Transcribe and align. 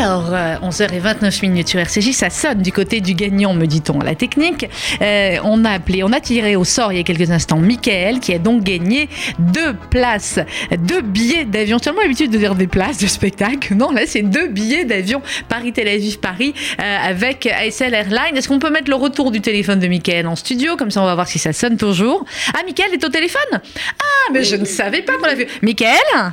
Alors, 0.00 0.30
11h29 0.62 1.42
minutes 1.42 1.68
sur 1.68 1.78
RCJ, 1.78 2.12
ça 2.12 2.30
sonne 2.30 2.62
du 2.62 2.72
côté 2.72 3.02
du 3.02 3.12
gagnant, 3.12 3.52
me 3.52 3.66
dit-on, 3.66 4.00
à 4.00 4.04
la 4.04 4.14
technique. 4.14 4.66
Euh, 5.02 5.36
on 5.44 5.62
a 5.66 5.72
appelé, 5.72 6.02
on 6.02 6.12
a 6.12 6.20
tiré 6.20 6.56
au 6.56 6.64
sort 6.64 6.90
il 6.90 6.96
y 6.96 7.00
a 7.00 7.02
quelques 7.02 7.30
instants 7.30 7.58
Michael, 7.58 8.18
qui 8.18 8.32
a 8.32 8.38
donc 8.38 8.62
gagné 8.62 9.10
deux 9.38 9.74
places, 9.90 10.38
deux 10.78 11.02
billets 11.02 11.44
d'avion. 11.44 11.76
J'ai 11.76 11.84
tellement 11.84 12.00
l'habitude 12.00 12.30
de 12.30 12.38
dire 12.38 12.54
des 12.54 12.66
places 12.66 12.96
de 12.96 13.06
spectacle. 13.06 13.74
Non, 13.74 13.90
là, 13.90 14.06
c'est 14.06 14.22
deux 14.22 14.48
billets 14.48 14.86
d'avion 14.86 15.20
Paris-Tel 15.50 15.86
Aviv-Paris 15.86 16.54
euh, 16.80 16.96
avec 17.02 17.44
ASL 17.44 17.92
Airlines. 17.92 18.38
Est-ce 18.38 18.48
qu'on 18.48 18.58
peut 18.58 18.70
mettre 18.70 18.88
le 18.88 18.96
retour 18.96 19.30
du 19.30 19.42
téléphone 19.42 19.80
de 19.80 19.86
Michael 19.86 20.26
en 20.26 20.34
studio? 20.34 20.78
Comme 20.78 20.90
ça, 20.90 21.02
on 21.02 21.06
va 21.06 21.14
voir 21.14 21.28
si 21.28 21.38
ça 21.38 21.52
sonne 21.52 21.76
toujours. 21.76 22.24
Ah, 22.54 22.62
Michael 22.64 22.94
est 22.94 23.04
au 23.04 23.10
téléphone? 23.10 23.50
Ah, 23.52 24.32
mais 24.32 24.44
je 24.44 24.56
ne 24.56 24.64
savais 24.64 25.02
pas 25.02 25.18
qu'on 25.18 25.26
l'a 25.26 25.34
vu. 25.34 25.46
Michael? 25.60 26.32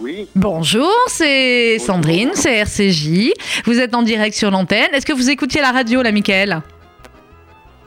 Oui, 0.00 0.28
Bonjour, 0.34 0.90
c'est 1.06 1.78
Sandrine, 1.78 2.30
c'est 2.34 2.52
RCJ. 2.54 3.32
Vous 3.64 3.78
êtes 3.78 3.94
en 3.94 4.02
direct 4.02 4.34
sur 4.34 4.50
l'antenne. 4.50 4.88
Est-ce 4.92 5.06
que 5.06 5.12
vous 5.12 5.30
écoutiez 5.30 5.60
la 5.60 5.70
radio, 5.70 6.02
là, 6.02 6.10
Michael? 6.10 6.62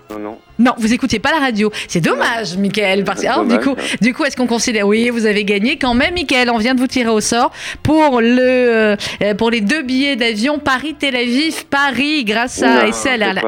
Non, 0.09 0.19
non. 0.19 0.37
Non, 0.57 0.71
vous 0.77 0.93
écoutiez 0.93 1.19
pas 1.19 1.31
la 1.31 1.39
radio. 1.39 1.69
C'est 1.89 1.99
dommage, 1.99 2.55
Michael. 2.57 3.03
Parce 3.03 3.25
ah, 3.25 3.43
du 3.43 3.59
coup, 3.59 3.75
du 4.01 4.13
coup, 4.13 4.23
est-ce 4.23 4.37
qu'on 4.37 4.47
considère 4.47 4.87
Oui, 4.87 5.09
vous 5.09 5.25
avez 5.25 5.43
gagné 5.43 5.77
quand 5.77 5.93
même, 5.93 6.13
Michael. 6.13 6.49
On 6.49 6.57
vient 6.57 6.73
de 6.73 6.79
vous 6.79 6.87
tirer 6.87 7.09
au 7.09 7.19
sort 7.19 7.51
pour 7.83 8.21
le 8.21 8.39
euh, 8.39 8.95
pour 9.37 9.51
les 9.51 9.59
deux 9.59 9.83
billets 9.83 10.15
d'avion 10.15 10.59
Paris-Tel 10.59 11.15
Aviv, 11.15 11.65
Paris, 11.65 12.23
grâce 12.23 12.63
à 12.63 12.89
SL. 12.91 13.41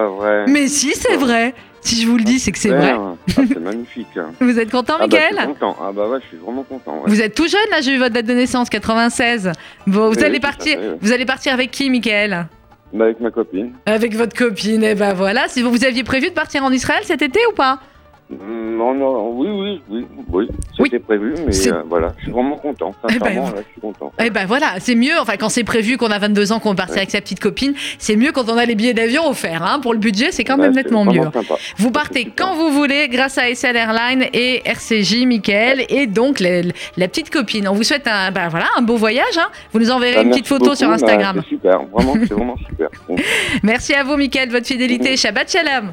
Mais 0.48 0.68
si, 0.68 0.92
c'est 0.94 1.16
vrai. 1.16 1.54
Si 1.82 2.02
je 2.02 2.08
vous 2.08 2.18
le 2.18 2.24
dis, 2.24 2.40
c'est 2.40 2.52
que 2.52 2.58
c'est 2.60 2.70
vrai. 2.70 2.94
Ah, 2.98 3.16
c'est 3.28 3.60
magnifique. 3.60 4.08
hein. 4.18 4.32
Vous 4.42 4.60
êtes 4.60 4.70
content, 4.72 4.96
Ah 5.00 5.08
bah, 5.08 5.18
je 5.18 5.26
suis 5.26 5.36
Michael? 5.36 5.48
content. 5.54 5.76
Ah 5.82 5.92
bah 5.94 6.08
ouais, 6.08 6.20
je 6.22 6.28
suis 6.28 6.38
vraiment 6.38 6.64
content. 6.64 6.96
ouais. 6.96 7.04
Vous 7.08 7.22
êtes 7.22 7.34
tout 7.36 7.48
jeune, 7.48 7.60
là. 7.72 7.82
J'ai 7.82 7.94
vu 7.94 7.98
votre 8.00 8.14
date 8.14 8.26
de 8.26 8.34
naissance, 8.34 8.70
96. 8.70 9.52
Bon, 9.88 10.10
vous 10.10 10.18
Oui, 10.18 10.24
allez 10.24 10.40
partir. 10.40 10.78
Vous 11.02 11.12
allez 11.12 11.26
partir 11.26 11.54
avec 11.54 11.72
qui, 11.72 11.90
Michael? 11.90 12.48
Bah, 12.94 13.06
avec 13.06 13.20
ma 13.20 13.32
copine. 13.32 13.74
Avec 13.86 14.16
votre 14.16 14.36
copine. 14.36 14.84
Et 14.84 14.96
ben 14.96 15.14
voilà. 15.14 15.48
Si 15.48 15.62
vous, 15.62 15.70
vous 15.72 15.86
aviez 15.86 16.04
prévu 16.04 16.30
de 16.30 16.34
partir 16.34 16.64
en 16.64 16.72
Israël 16.72 17.02
cet 17.04 17.22
été 17.22 17.40
ou 17.52 17.54
pas? 17.54 17.80
Non, 18.32 18.94
non, 18.94 19.32
oui, 19.32 19.48
oui, 19.50 19.82
oui, 19.90 20.06
oui. 20.30 20.48
Oui. 20.48 20.48
C'était 20.84 21.00
prévu, 21.00 21.34
mais 21.48 21.68
euh, 21.68 21.82
voilà, 21.90 22.14
je 22.18 22.24
suis 22.26 22.32
vraiment 22.32 22.56
content. 22.58 22.94
Eh 23.10 23.18
ben, 23.18 23.26
Sincèrement, 23.26 23.50
là, 23.50 23.56
je 23.58 23.72
suis 23.72 23.82
content. 23.82 24.12
Eh 24.24 24.30
ben 24.30 24.46
voilà, 24.46 24.74
c'est 24.80 24.94
mieux. 24.96 25.20
Enfin, 25.20 25.34
quand 25.38 25.50
c'est 25.50 25.64
prévu 25.64 25.98
qu'on 25.98 26.12
a 26.12 26.20
22 26.20 26.52
ans, 26.52 26.60
qu'on 26.60 26.76
part 26.76 26.92
avec 26.92 27.10
sa 27.10 27.22
petite 27.22 27.40
copine, 27.40 27.74
c'est 27.98 28.16
mieux 28.16 28.32
quand 28.32 28.48
on 28.48 28.58
a 28.58 28.66
les 28.66 28.76
billets 28.76 28.94
d'avion 28.94 29.28
offerts. 29.28 29.64
Hein. 29.64 29.80
Pour 29.82 29.94
le 29.94 30.00
budget, 30.00 30.32
c'est 30.32 30.44
quand 30.44 30.58
Bah, 30.58 30.64
même 30.64 30.76
nettement 30.76 31.06
mieux. 31.06 31.24
sympa. 31.24 31.56
Vous 31.78 31.90
partez 31.92 32.32
quand 32.36 32.54
vous 32.56 32.70
voulez 32.70 33.08
grâce 33.10 33.38
à 33.40 33.54
SL 33.54 33.76
Airlines 33.76 34.26
et 34.34 34.62
RCJ, 34.64 35.26
Michael, 35.26 35.86
et 35.90 36.06
donc 36.06 36.40
la, 36.40 36.62
la 36.98 37.08
petite 37.08 37.32
copine. 37.32 37.68
On 37.68 37.74
vous 37.74 37.84
souhaite 37.84 38.08
un, 38.08 38.32
ben 38.32 38.48
voilà, 38.50 38.68
un 38.78 38.82
beau 38.84 38.96
voyage. 38.98 39.38
hein. 39.40 39.50
Vous 39.74 39.80
nous 39.80 39.90
enverrez 39.90 40.16
Bah, 40.18 40.22
une 40.22 40.30
petite 40.30 40.48
photo 40.48 40.76
sur 40.76 40.88
bah, 40.88 40.94
Instagram. 40.94 41.42
c'est 41.44 41.50
super, 41.50 41.82
vraiment, 41.92 42.14
c'est 42.14 42.34
vraiment 42.34 42.58
super. 42.70 42.90
Merci 43.64 43.94
à 43.96 44.04
vous, 44.04 44.16
Michael, 44.18 44.48
de 44.50 44.54
votre 44.54 44.68
fidélité. 44.68 45.10
Mhm. 45.12 45.18
Shabbat 45.18 45.52
Shalom. 45.52 45.92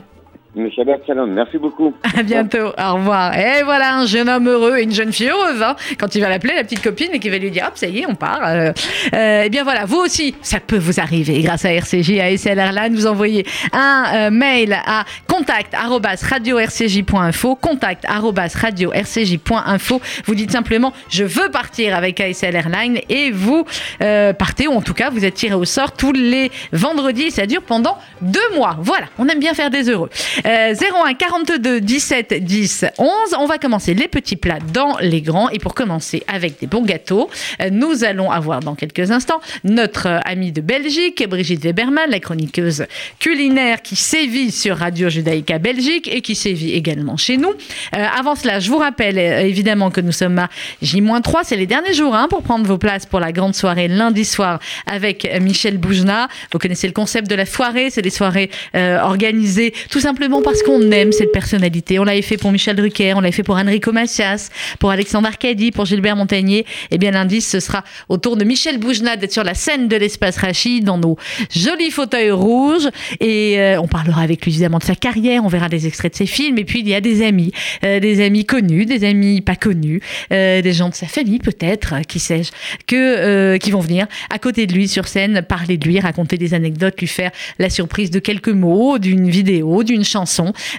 Shabbat 0.75 1.03
merci 1.29 1.59
beaucoup. 1.59 1.93
À 2.17 2.23
bientôt. 2.23 2.73
Au 2.79 2.95
revoir. 2.95 3.37
Et 3.39 3.63
voilà, 3.63 3.97
un 3.97 4.07
jeune 4.07 4.29
homme 4.29 4.49
heureux 4.49 4.79
et 4.79 4.85
une 4.85 4.93
jeune 4.93 5.13
fille 5.13 5.29
heureuse. 5.29 5.63
hein, 5.63 5.77
quand 5.99 6.15
il 6.15 6.23
va 6.23 6.31
l'appeler, 6.31 6.55
la 6.55 6.65
petite 6.65 6.83
copine, 6.83 7.09
et 7.13 7.19
qu'il 7.19 7.31
va 7.31 7.37
lui 7.37 7.51
dire 7.51 7.67
Hop, 7.69 7.77
ça 7.77 7.87
y 7.87 7.99
est, 8.01 8.07
on 8.07 8.15
part. 8.15 8.41
Euh, 8.43 8.73
euh, 9.15 9.43
eh 9.45 9.51
bien 9.51 9.65
voilà, 9.65 9.85
vous 9.85 9.99
aussi, 9.99 10.35
ça 10.41 10.59
peut 10.61 10.79
vous 10.79 10.99
arriver 10.99 11.43
grâce 11.43 11.67
à 11.67 11.73
RCJ, 11.73 12.19
à 12.21 12.35
SL 12.35 12.59
Airlines. 12.59 12.95
Vous 12.95 13.07
envoyez 13.07 13.45
un 13.73 14.05
euh, 14.15 14.31
mail 14.31 14.79
à 14.87 15.05
contact 15.29 15.75
radio-rcj.info. 15.77 17.57
Contact 17.57 18.07
radio-rcj.info. 18.09 20.01
Vous 20.25 20.35
dites 20.35 20.53
simplement 20.53 20.95
Je 21.11 21.25
veux 21.25 21.51
partir 21.51 21.95
avec 21.95 22.19
ASL 22.19 22.57
Airlines 22.57 22.99
et 23.11 23.31
vous 23.31 23.67
partez, 23.99 24.69
ou 24.69 24.73
en 24.73 24.83
tout 24.83 24.95
cas, 24.95 25.11
vous 25.11 25.25
êtes 25.25 25.35
tiré 25.35 25.55
au 25.55 25.67
sort 25.67 25.93
tous 25.93 26.13
les 26.13 26.51
vendredis. 26.73 27.31
Ça 27.31 27.47
dure 27.47 27.63
pendant 27.63 27.99
deux 28.23 28.55
mois. 28.55 28.77
Voilà, 28.81 29.07
on 29.19 29.29
aime 29.29 29.39
bien 29.41 29.53
faire 29.53 29.69
des 29.69 29.91
heureux. 29.91 30.09
Euh, 30.47 30.75
01 30.75 31.15
42 31.15 31.81
17 31.81 32.45
10 32.45 32.85
11. 32.99 33.09
On 33.39 33.47
va 33.47 33.59
commencer 33.59 33.95
les 33.95 34.07
petits 34.07 34.37
plats 34.37 34.61
dans 34.73 34.97
les 35.01 35.21
grands. 35.21 35.51
Et 35.51 35.59
pour 35.59 35.75
commencer 35.75 36.23
avec 36.29 36.61
des 36.61 36.69
bons 36.69 36.85
gâteaux, 36.85 37.29
euh, 37.61 37.71
nous 37.71 38.05
allons 38.05 38.31
avoir 38.31 38.61
dans 38.61 38.77
quelques 38.77 39.11
instants 39.11 39.41
notre 39.65 40.07
euh, 40.07 40.21
amie 40.25 40.53
de 40.53 40.61
Belgique, 40.61 41.27
Brigitte 41.29 41.65
Weberman, 41.65 42.11
la 42.11 42.21
chroniqueuse 42.21 42.87
culinaire 43.19 43.83
qui 43.83 43.97
sévit 43.97 44.53
sur 44.53 44.77
Radio 44.77 45.09
Judaïka 45.09 45.59
Belgique 45.59 46.09
et 46.13 46.21
qui 46.21 46.37
sévit 46.37 46.73
également 46.73 47.17
chez 47.17 47.39
nous. 47.39 47.51
Euh, 47.51 48.07
avant 48.17 48.37
cela, 48.37 48.61
je 48.61 48.71
vous 48.71 48.79
rappelle 48.79 49.19
évidemment 49.19 49.91
que 49.91 50.01
nous 50.01 50.13
sommes 50.13 50.39
à 50.39 50.49
J-3. 50.81 51.41
C'est 51.43 51.57
les 51.57 51.67
derniers 51.67 51.95
jours 51.95 52.15
hein, 52.15 52.29
pour 52.31 52.43
prendre 52.43 52.67
vos 52.67 52.79
places 52.79 53.07
pour 53.07 53.19
la 53.19 53.33
grande 53.33 53.55
soirée 53.55 53.89
lundi 53.89 54.25
soir 54.25 54.61
avec 54.87 55.29
Michel 55.41 55.79
Boujna. 55.79 56.29
Vous 56.53 56.59
connaissez 56.59 56.87
le 56.87 56.93
concept 56.93 57.29
de 57.29 57.35
la 57.35 57.47
soirée. 57.47 57.91
C'est 57.91 58.03
des 58.03 58.11
soirées 58.11 58.51
organisées 58.75 59.75
tout 59.91 60.01
simplement 60.01 60.36
parce 60.43 60.63
qu'on 60.63 60.91
aime 60.91 61.13
cette 61.13 61.33
personnalité. 61.33 61.99
On 61.99 62.05
l'avait 62.05 62.23
fait 62.23 62.37
pour 62.37 62.53
Michel 62.53 62.77
Drucker, 62.77 63.15
on 63.15 63.21
l'avait 63.21 63.33
fait 63.33 63.43
pour 63.43 63.57
Enrico 63.57 63.93
Macias, 63.93 64.51
pour 64.79 64.91
Alexandre 64.91 65.29
Arcadi, 65.29 65.71
pour 65.71 65.87
Gilbert 65.87 66.17
Montagnier. 66.17 66.67
Et 66.91 66.99
bien 66.99 67.13
lundi, 67.13 67.41
ce 67.41 67.61
sera 67.61 67.85
au 68.09 68.19
tour 68.19 68.37
de 68.37 68.45
Michel 68.45 68.79
Boujna 68.79 69.17
d'être 69.17 69.33
sur 69.33 69.45
la 69.45 69.55
scène 69.55 69.89
de 69.89 69.97
l'espace 69.97 70.39
Rachid 70.39 70.85
dans 70.85 70.99
nos 70.99 71.17
jolis 71.55 71.91
fauteuils 71.91 72.31
rouges. 72.31 72.89
Et 73.21 73.59
euh, 73.59 73.81
on 73.81 73.89
parlera 73.89 74.23
avec 74.23 74.45
lui 74.45 74.53
évidemment 74.53 74.79
de 74.79 74.85
sa 74.85 74.95
carrière, 74.95 75.45
on 75.45 75.49
verra 75.49 75.69
des 75.69 75.87
extraits 75.87 76.13
de 76.13 76.17
ses 76.17 76.27
films. 76.27 76.59
Et 76.59 76.65
puis 76.65 76.81
il 76.81 76.89
y 76.89 76.95
a 76.95 77.01
des 77.01 77.23
amis, 77.25 77.53
euh, 77.85 78.01
des 78.01 78.25
amis 78.25 78.45
connus, 78.45 78.87
des 78.87 79.05
amis 79.05 79.41
pas 79.41 79.57
connus, 79.57 80.01
euh, 80.33 80.61
des 80.63 80.73
gens 80.73 80.89
de 80.89 80.95
sa 80.95 81.07
famille 81.07 81.39
peut-être, 81.39 81.95
qui 82.07 82.19
sais-je, 82.19 82.51
que, 82.87 83.57
qui 83.57 83.71
vont 83.71 83.81
venir 83.81 84.07
à 84.31 84.39
côté 84.39 84.67
de 84.67 84.73
lui 84.73 84.89
sur 84.89 85.09
scène, 85.09 85.43
parler 85.43 85.79
de 85.79 85.87
lui, 85.87 86.01
raconter 86.01 86.37
des 86.37 86.55
anecdotes, 86.55 87.01
lui 87.01 87.07
faire 87.07 87.31
la 87.59 87.71
surprise 87.71 88.11
de 88.11 88.19
quelques 88.19 88.49
mots, 88.49 88.99
d'une 88.99 89.29
vidéo, 89.31 89.83
d'une 89.83 90.05
chanson. 90.05 90.26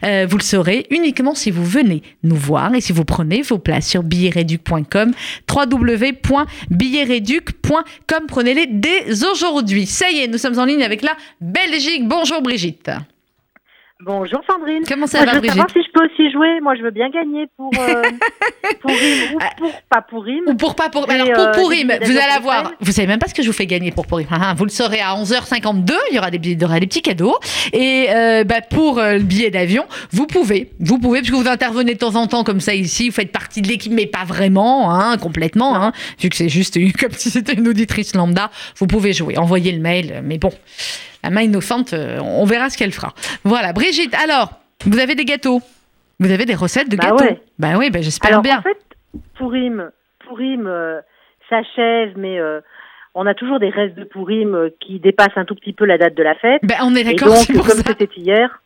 Euh, 0.04 0.28
vous 0.30 0.38
le 0.38 0.44
saurez 0.44 0.86
uniquement 0.90 1.36
si 1.36 1.52
vous 1.52 1.66
venez 1.66 2.02
nous 2.24 2.36
voir 2.36 2.74
et 2.76 2.82
si 2.82 2.92
vous 2.94 3.06
prenez 3.06 3.42
vos 3.42 3.58
places 3.58 3.88
sur 3.88 4.04
billetreduc.com, 4.04 5.14
www.billetreduc.com. 5.50 8.28
Prenez-les 8.28 8.68
dès 8.68 9.26
aujourd'hui. 9.26 9.86
Ça 9.86 10.12
y 10.12 10.20
est, 10.20 10.28
nous 10.28 10.38
sommes 10.38 10.60
en 10.60 10.66
ligne 10.66 10.84
avec 10.84 11.02
la 11.02 11.16
Belgique. 11.42 12.08
Bonjour 12.08 12.42
Brigitte. 12.42 12.92
Bonjour 14.06 14.42
Sandrine. 14.48 14.84
Comment 14.88 15.08
ça 15.08 15.18
Moi, 15.18 15.26
va 15.26 15.32
je 15.32 15.36
veux 15.38 15.42
Brigitte 15.42 15.58
savoir 15.58 15.72
si 15.74 15.80
je 15.82 15.92
peux 15.92 16.06
aussi 16.06 16.32
jouer. 16.32 16.60
Moi, 16.62 16.76
je 16.76 16.84
veux 16.84 16.92
bien 16.92 17.10
gagner 17.10 17.48
pour 17.58 17.72
euh, 17.80 18.04
pour 18.82 18.92
Rime 18.92 19.34
ou 19.34 19.40
pour 19.58 19.72
pas 19.90 20.02
pour 20.04 20.24
Rime. 20.24 20.44
Ou 20.46 20.54
pour 20.54 20.76
pas 20.76 20.90
pour 20.90 21.10
Et, 21.10 21.16
alors 21.16 21.32
pour 21.34 21.44
euh, 21.44 21.52
Pourim, 21.54 21.88
des 21.88 22.06
vous 22.06 22.12
allez 22.12 22.20
avoir 22.36 22.64
pour 22.64 22.72
vous 22.80 22.92
savez 22.92 23.08
même 23.08 23.18
pas 23.18 23.28
ce 23.28 23.34
que 23.34 23.42
je 23.42 23.48
vous 23.48 23.54
fais 23.58 23.66
gagner 23.66 23.92
pour 23.92 24.06
Pourim. 24.06 24.28
Ah, 24.30 24.38
ah, 24.50 24.54
vous 24.56 24.66
le 24.66 24.70
saurez 24.70 25.00
à 25.00 25.16
11h52, 25.16 25.94
il 26.12 26.16
y 26.16 26.20
aura 26.20 26.30
des 26.30 26.38
billets- 26.38 26.54
il 26.54 26.62
y 26.62 26.66
aura 26.66 26.80
des 26.80 26.86
petits 26.86 27.02
cadeaux. 27.02 27.36
Et 27.74 28.06
euh, 28.12 28.44
bah, 28.44 28.62
pour 28.62 29.00
euh, 29.00 29.14
le 29.14 29.24
billet 29.24 29.50
d'avion, 29.50 29.86
vous 30.12 30.28
pouvez, 30.28 30.70
vous 30.80 31.00
pouvez 31.00 31.22
parce 31.22 31.32
que 31.32 31.36
vous 31.36 31.48
intervenez 31.50 31.94
de 31.96 32.00
temps 32.00 32.16
en 32.16 32.28
temps 32.28 32.44
comme 32.44 32.60
ça 32.60 32.76
ici, 32.76 33.10
vous 33.10 33.16
faites 33.16 33.32
partie 33.32 33.64
de 33.64 33.68
l'équipe 33.68 33.92
mais 33.92 34.06
pas 34.06 34.26
vraiment 34.26 34.94
hein, 34.94 35.18
complètement 35.18 35.76
hein, 35.76 35.92
vu 36.22 36.30
que 36.30 36.36
c'est 36.36 36.50
juste 36.50 36.76
une- 36.76 36.94
comme 36.94 37.14
si 37.14 37.32
c'était 37.32 37.54
une 37.54 37.68
auditrice 37.68 38.14
lambda, 38.16 38.52
vous 38.78 38.86
pouvez 38.86 39.14
jouer, 39.14 39.40
envoyez 39.40 39.72
le 39.72 39.80
mail 39.80 40.22
mais 40.24 40.38
bon, 40.38 40.52
la 41.24 41.30
main 41.30 41.42
innocente, 41.42 41.94
euh, 41.94 42.20
on 42.20 42.46
verra 42.46 42.70
ce 42.70 42.78
qu'elle 42.78 42.92
fera. 42.92 43.14
Voilà, 43.44 43.74
Brigitte, 43.74 44.16
alors, 44.16 44.52
vous 44.86 45.00
avez 45.00 45.16
des 45.16 45.26
gâteaux 45.26 45.62
vous 46.20 46.32
avez 46.32 46.46
des 46.46 46.56
recettes 46.56 46.90
de 46.90 46.98
Bah 46.98 47.12
gâteaux 47.12 47.24
ouais. 47.24 47.42
Bah 47.60 47.74
oui, 47.78 47.90
bah 47.92 48.02
j'espère 48.02 48.42
bien. 48.42 48.60
en 48.60 48.62
fait, 48.62 48.80
Pourim, 49.36 49.92
Pourim 50.26 50.66
euh, 50.68 51.00
s'achève, 51.50 52.14
mais 52.18 52.40
euh, 52.40 52.60
on 53.14 53.26
a 53.26 53.34
toujours 53.34 53.60
des 53.60 53.70
restes 53.70 53.96
de 53.96 54.04
Pourim 54.04 54.56
euh, 54.56 54.70
qui 54.80 55.00
dépassent 55.00 55.38
un 55.38 55.46
tout 55.46 55.56
petit 55.56 55.74
peu 55.74 55.86
la 55.86 55.98
date 55.98 56.16
de 56.16 56.24
la 56.24 56.36
fête. 56.36 56.62
Ben, 56.64 56.78
on 56.82 56.96
est 56.96 57.04
d'accord, 57.04 57.30
donc, 57.30 57.38
c'est 57.38 57.54
pour 57.54 57.68
comme 57.68 57.78
c'était 57.86 58.10
hier, 58.18 58.62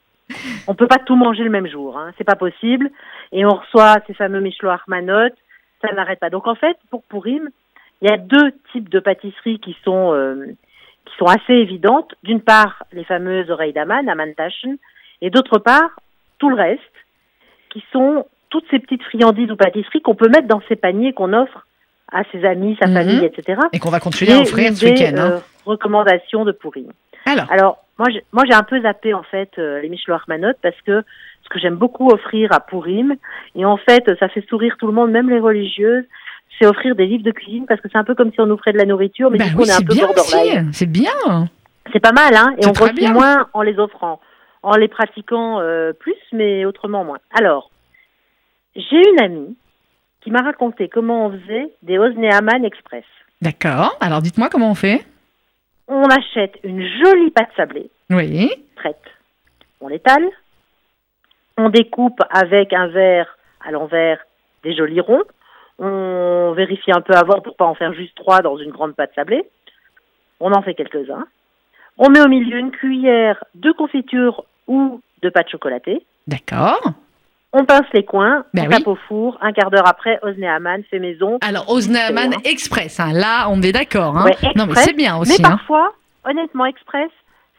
on 0.68 0.76
peut 0.76 0.88
pas 0.88 1.00
tout 1.00 1.16
manger 1.16 1.44
le 1.44 1.50
même 1.50 1.68
jour. 1.68 1.98
Hein. 1.98 2.12
C'est 2.18 2.24
pas 2.24 2.36
possible. 2.36 2.90
Et 3.34 3.46
on 3.46 3.56
reçoit 3.56 3.98
ces 4.08 4.14
fameux 4.14 4.40
Michelot 4.40 4.72
Manot. 4.88 5.34
Ça 5.82 5.94
n'arrête 5.94 6.20
pas. 6.20 6.30
Donc 6.30 6.48
en 6.48 6.56
fait, 6.56 6.78
pour 6.90 7.04
Pourim, 7.04 7.50
il 8.02 8.10
y 8.10 8.14
a 8.14 8.18
deux 8.18 8.54
types 8.72 8.88
de 8.88 9.00
pâtisseries 9.00 9.60
qui 9.60 9.76
sont 9.84 10.14
euh, 10.14 10.46
qui 11.06 11.16
sont 11.18 11.26
assez 11.26 11.54
évidentes. 11.54 12.14
D'une 12.24 12.42
part, 12.42 12.84
les 12.94 13.04
fameuses 13.04 13.50
oreilles 13.50 13.74
d'Aman, 13.74 14.08
Amantaschen, 14.10 14.78
et 15.22 15.30
d'autre 15.30 15.58
part, 15.60 15.92
tout 16.40 16.50
le 16.50 16.56
reste, 16.56 16.82
qui 17.70 17.84
sont 17.92 18.26
toutes 18.50 18.66
ces 18.70 18.80
petites 18.80 19.04
friandises 19.04 19.50
ou 19.52 19.56
pâtisseries 19.56 20.02
qu'on 20.02 20.16
peut 20.16 20.30
mettre 20.30 20.48
dans 20.48 20.62
ces 20.68 20.76
paniers 20.76 21.14
qu'on 21.14 21.34
offre 21.34 21.66
à 22.12 22.24
ses 22.32 22.44
amis, 22.44 22.78
sa 22.82 22.88
Mhm. 22.90 22.94
famille, 22.94 23.24
etc. 23.26 23.62
Et 23.72 23.80
qu'on 23.80 23.90
va 23.90 24.00
continuer 24.02 24.34
à 24.34 24.40
offrir 24.42 24.74
ce 24.76 24.86
week-end. 24.86 25.16
hein. 25.18 25.32
euh, 25.32 25.40
recommandations 25.66 26.44
de 26.46 26.52
Pourim. 26.52 26.92
Alors, 27.26 27.52
Alors, 27.52 27.78
moi, 27.98 28.08
j'ai- 28.46 28.54
un 28.54 28.64
peu 28.64 28.82
zappé 28.82 29.14
en 29.14 29.24
fait 29.24 29.52
euh, 29.60 29.80
les 29.80 29.88
Michelot 29.90 30.18
Manot 30.28 30.54
parce 30.62 30.76
que 30.86 31.04
ce 31.44 31.50
que 31.50 31.60
j'aime 31.60 31.76
beaucoup 31.76 32.10
offrir 32.10 32.52
à 32.52 32.60
Pourim, 32.60 33.16
et 33.56 33.64
en 33.64 33.78
fait, 33.78 34.04
ça 34.20 34.28
fait 34.28 34.46
sourire 34.50 34.76
tout 34.80 34.88
le 34.88 34.94
monde, 34.94 35.12
même 35.12 35.30
les 35.30 35.40
religieuses, 35.40 36.04
c'est 36.60 36.66
offrir 36.68 36.96
des 36.96 37.06
livres 37.06 37.24
de 37.24 37.32
cuisine 37.32 37.66
parce 37.68 37.82
que 37.82 37.88
c'est 37.92 37.98
un 37.98 38.04
peu 38.04 38.16
comme 38.16 38.32
si 38.32 38.40
on 38.40 38.50
offrait 38.50 38.74
de 38.74 38.78
la 38.78 38.86
nourriture, 38.86 39.32
mais 39.32 39.38
bah 39.38 39.46
du 39.46 39.56
coup, 39.56 39.62
oui, 39.64 39.68
on 39.68 39.72
est 39.72 39.74
un 39.74 39.78
c'est 39.78 39.86
peu 39.86 39.96
borderline. 39.96 40.70
C'est 40.74 40.86
bien. 40.92 41.50
C'est 41.92 42.00
pas 42.00 42.12
mal, 42.12 42.36
hein, 42.36 42.54
et 42.58 42.66
on 42.68 42.94
bien. 42.94 43.14
moins 43.14 43.48
en 43.54 43.62
les 43.64 43.78
offrant, 43.80 44.20
en 44.64 44.76
les 44.78 44.88
pratiquant 44.88 45.60
euh, 45.60 45.94
plus, 45.94 46.16
mais 46.32 46.66
autrement 46.66 47.04
moins. 47.04 47.18
Alors, 47.38 47.72
j'ai 48.76 49.02
une 49.14 49.22
amie 49.24 49.58
qui 50.22 50.32
m'a 50.32 50.42
raconté 50.42 50.88
comment 50.88 51.26
on 51.26 51.32
faisait 51.32 51.72
des 51.82 51.98
Osneaman 51.98 52.64
Express. 52.64 53.04
D'accord. 53.42 53.98
Alors, 54.00 54.22
dites-moi 54.22 54.50
comment 54.50 54.70
on 54.70 54.76
fait. 54.76 55.04
On 55.88 56.04
achète 56.06 56.58
une 56.64 56.82
jolie 56.82 57.32
pâte 57.32 57.50
sablée, 57.58 57.90
Oui. 58.12 58.52
prête. 58.76 59.02
On 59.82 59.88
l'étale. 59.88 60.24
On 61.58 61.70
découpe 61.70 62.22
avec 62.30 62.72
un 62.72 62.88
verre 62.88 63.38
à 63.66 63.72
l'envers 63.72 64.20
des 64.64 64.76
jolis 64.76 65.02
ronds. 65.02 65.24
On 65.84 66.54
vérifie 66.56 66.92
un 66.92 67.02
peu 67.02 67.14
avant 67.16 67.42
pour 67.42 67.56
pas 67.56 67.66
en 67.66 67.74
faire 67.74 67.92
juste 67.94 68.16
trois 68.16 68.42
dans 68.42 68.56
une 68.58 68.70
grande 68.70 68.96
pâte 68.96 69.12
sablée. 69.16 69.44
On 70.40 70.52
en 70.54 70.62
fait 70.62 70.76
quelques-uns. 70.76 71.26
On 71.98 72.10
met 72.10 72.22
au 72.22 72.28
milieu 72.28 72.58
une 72.60 72.72
cuillère 72.72 73.44
de 73.56 73.72
confiture 73.72 74.44
ou 74.68 75.02
de 75.24 75.30
pâte 75.30 75.50
chocolatée. 75.50 76.06
D'accord. 76.28 76.80
On 77.54 77.66
pince 77.66 77.88
les 77.94 78.06
coins, 78.06 78.46
Ben 78.54 78.64
on 78.64 78.68
oui. 78.68 78.76
tape 78.78 78.88
au 78.88 78.96
four. 78.96 79.38
Un 79.42 79.52
quart 79.54 79.72
d'heure 79.72 79.88
après, 79.88 80.20
Osneaman 80.22 80.84
fait 80.90 81.00
maison. 81.00 81.38
Alors, 81.42 81.70
Osnaman 81.70 82.34
hein. 82.34 82.38
Express, 82.46 83.00
hein, 83.00 83.12
là, 83.12 83.48
on 83.50 83.62
est 83.62 83.74
d'accord. 83.74 84.16
Hein. 84.18 84.26
Ouais, 84.26 84.38
non, 84.56 84.68
mais 84.68 84.76
c'est 84.76 84.96
bien 84.96 85.16
Mais 85.16 85.22
aussi. 85.22 85.42
Hein. 85.44 85.50
parfois, 85.50 85.94
honnêtement, 86.24 86.66
express, 86.66 87.10